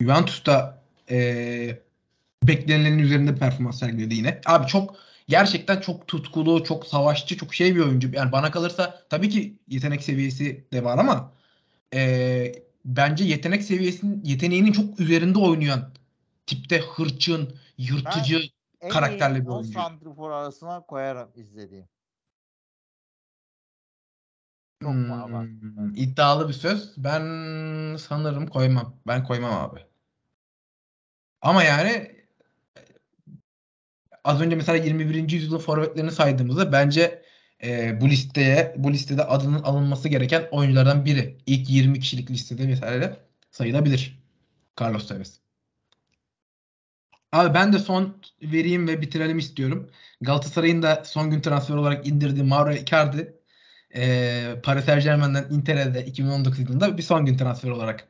[0.00, 1.78] Juventus da ee,
[2.42, 4.40] beklenilenin üzerinde performans sergiledi yine.
[4.46, 4.96] Abi çok
[5.28, 8.10] gerçekten çok tutkulu, çok savaşçı, çok şey bir oyuncu.
[8.12, 11.32] Yani bana kalırsa tabii ki yetenek seviyesi de var ama
[11.94, 12.52] ee,
[12.84, 15.90] bence yetenek seviyesinin yeteneğinin çok üzerinde oynayan
[16.46, 18.55] tipte hırçın, yırtıcı.
[18.80, 19.72] En karakterli bir 10 oyuncu.
[19.72, 21.88] santrifor arasına koyarım izlediğim.
[24.82, 26.94] Çok Hmm, iddialı bir söz.
[26.96, 27.22] Ben
[27.96, 29.00] sanırım koymam.
[29.06, 29.86] Ben koymam abi.
[31.40, 32.16] Ama yani
[34.24, 35.34] az önce mesela 21.
[35.34, 37.22] yüzyılın forvetlerini saydığımızda bence
[37.64, 41.38] e, bu listeye bu listede adının alınması gereken oyunculardan biri.
[41.46, 43.16] İlk 20 kişilik listede vesaire
[43.50, 44.22] sayılabilir.
[44.80, 45.45] Carlos Tevez.
[47.36, 49.90] Abi ben de son vereyim ve bitirelim istiyorum.
[50.20, 53.36] Galatasaray'ın da son gün transfer olarak indirdiği Mauro Icardi
[53.94, 58.08] e, Paris Saint Germain'den Inter'e de 2019 yılında bir son gün transfer olarak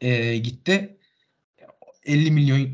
[0.00, 0.96] e, gitti.
[2.04, 2.70] 50 milyon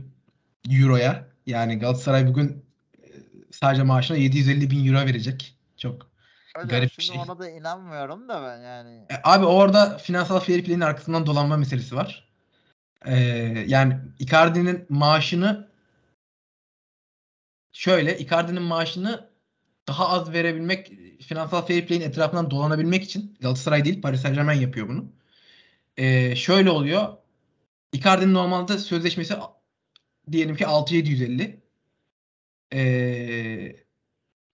[0.70, 1.28] euroya.
[1.46, 2.64] Yani Galatasaray bugün
[3.02, 3.06] e,
[3.50, 5.56] sadece maaşına 750 bin euro verecek.
[5.76, 6.10] Çok
[6.56, 7.18] Öyle, garip bir şey.
[7.18, 9.06] ona da inanmıyorum da ben yani.
[9.10, 12.28] E, Abi orada finansal fair play'in arkasından dolanma meselesi var.
[13.06, 13.16] E,
[13.66, 15.73] yani Icardi'nin maaşını
[17.74, 19.30] şöyle Icardi'nin maaşını
[19.88, 25.12] daha az verebilmek finansal fair play'in etrafından dolanabilmek için Galatasaray değil Paris Saint-Germain yapıyor bunu.
[25.96, 27.16] E, şöyle oluyor.
[27.92, 29.34] Icardi'nin normalde sözleşmesi
[30.32, 31.62] diyelim ki 6750
[32.72, 32.80] e,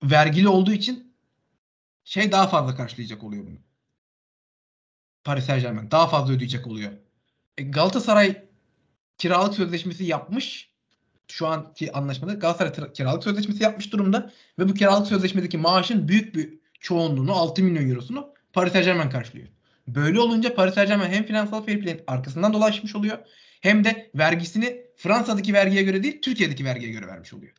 [0.02, 1.14] vergili olduğu için
[2.04, 3.58] şey daha fazla karşılayacak oluyor bunu.
[5.24, 6.92] Paris Saint-Germain daha fazla ödeyecek oluyor.
[7.58, 8.44] E, Galatasaray
[9.18, 10.69] kiralık sözleşmesi yapmış.
[11.31, 16.59] Şu anki anlaşmada Galatasaray kiralık sözleşmesi yapmış durumda ve bu kiralık sözleşmedeki maaşın büyük bir
[16.81, 19.49] çoğunluğunu 6 milyon eurosunu Paris Saint-Germain karşılıyor.
[19.89, 23.18] Böyle olunca Paris Saint-Germain hem finansal fair play'in arkasından dolaşmış oluyor
[23.61, 27.53] hem de vergisini Fransa'daki vergiye göre değil Türkiye'deki vergiye göre vermiş oluyor.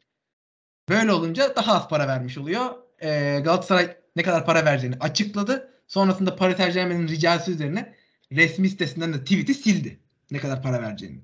[0.89, 2.65] Böyle olunca daha az para vermiş oluyor.
[3.01, 5.69] Ee, Galatasaray ne kadar para vereceğini açıkladı.
[5.87, 7.95] Sonrasında Paris Saint-Germain'in ricası üzerine
[8.31, 9.99] resmi sitesinden de tweet'i sildi.
[10.31, 11.19] Ne kadar para vereceğini.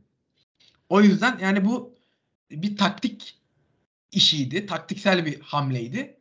[0.90, 1.97] O yüzden yani bu
[2.52, 3.40] bir taktik
[4.12, 4.66] işiydi.
[4.66, 6.18] Taktiksel bir hamleydi.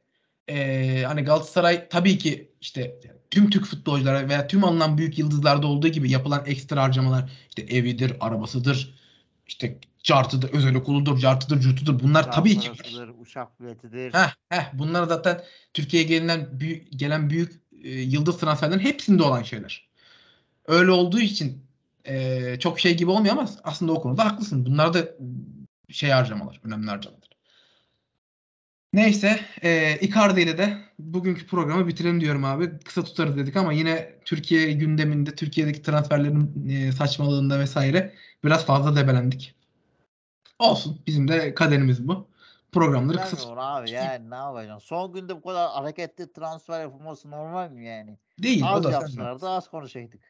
[0.49, 3.01] Ee, hani Galatasaray tabii ki işte
[3.31, 8.13] tüm Türk futbolculara veya tüm alınan büyük yıldızlarda olduğu gibi yapılan ekstra harcamalar işte evidir,
[8.21, 8.95] arabasıdır,
[9.47, 12.01] işte cartıdır, özel okuludur, cartıdır, curtudur.
[12.01, 13.11] Bunlar Uçak tabii ki var.
[13.21, 14.15] Uçak biletidir.
[14.15, 15.43] Heh, heh, bunlar zaten
[15.75, 19.89] Türkiye'ye gelen büyük, gelen büyük e, yıldız transferlerin hepsinde olan şeyler.
[20.67, 21.63] Öyle olduğu için
[22.05, 24.67] e, çok şey gibi olmuyor ama aslında o konuda haklısın.
[24.67, 25.09] Bunlar da
[25.89, 27.29] şey harcamalar, önemli harcamalar.
[28.93, 32.79] Neyse, e, Icardi ile de bugünkü programı bitirelim diyorum abi.
[32.79, 38.15] Kısa tutarız dedik ama yine Türkiye gündeminde, Türkiye'deki transferlerin e, saçmalığında vesaire
[38.45, 39.55] biraz fazla debelendik.
[40.59, 42.29] Olsun, bizim de kaderimiz bu.
[42.73, 44.87] Programları kısa Bilmiyorum abi yani ne yapacaksın?
[44.87, 48.19] Son günde bu kadar hareketli transfer yapılması normal mi yani?
[48.43, 48.63] değil.
[48.63, 50.21] O Az da sen de yapsınlar da az konuşaydık.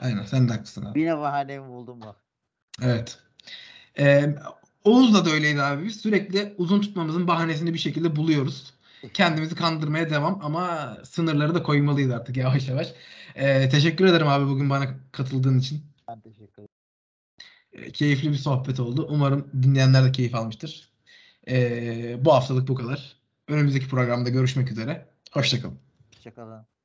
[0.00, 1.00] Aynen sen de haklısın abi.
[1.00, 2.16] Yine bahanemi buldum bak.
[2.82, 3.18] Evet.
[3.98, 4.34] Ee,
[4.86, 5.84] Oğuz'la da öyleydi abi.
[5.84, 8.74] Biz sürekli uzun tutmamızın bahanesini bir şekilde buluyoruz.
[9.14, 12.94] Kendimizi kandırmaya devam ama sınırları da koymalıyız artık yavaş yavaş.
[13.34, 15.82] Ee, teşekkür ederim abi bugün bana katıldığın için.
[16.08, 16.68] Ben teşekkür ederim.
[17.72, 19.06] Ee, keyifli bir sohbet oldu.
[19.10, 20.88] Umarım dinleyenler de keyif almıştır.
[21.48, 23.16] Ee, bu haftalık bu kadar.
[23.48, 25.06] Önümüzdeki programda görüşmek üzere.
[25.32, 25.78] Hoşçakalın.
[26.14, 26.75] Hoşçakalın.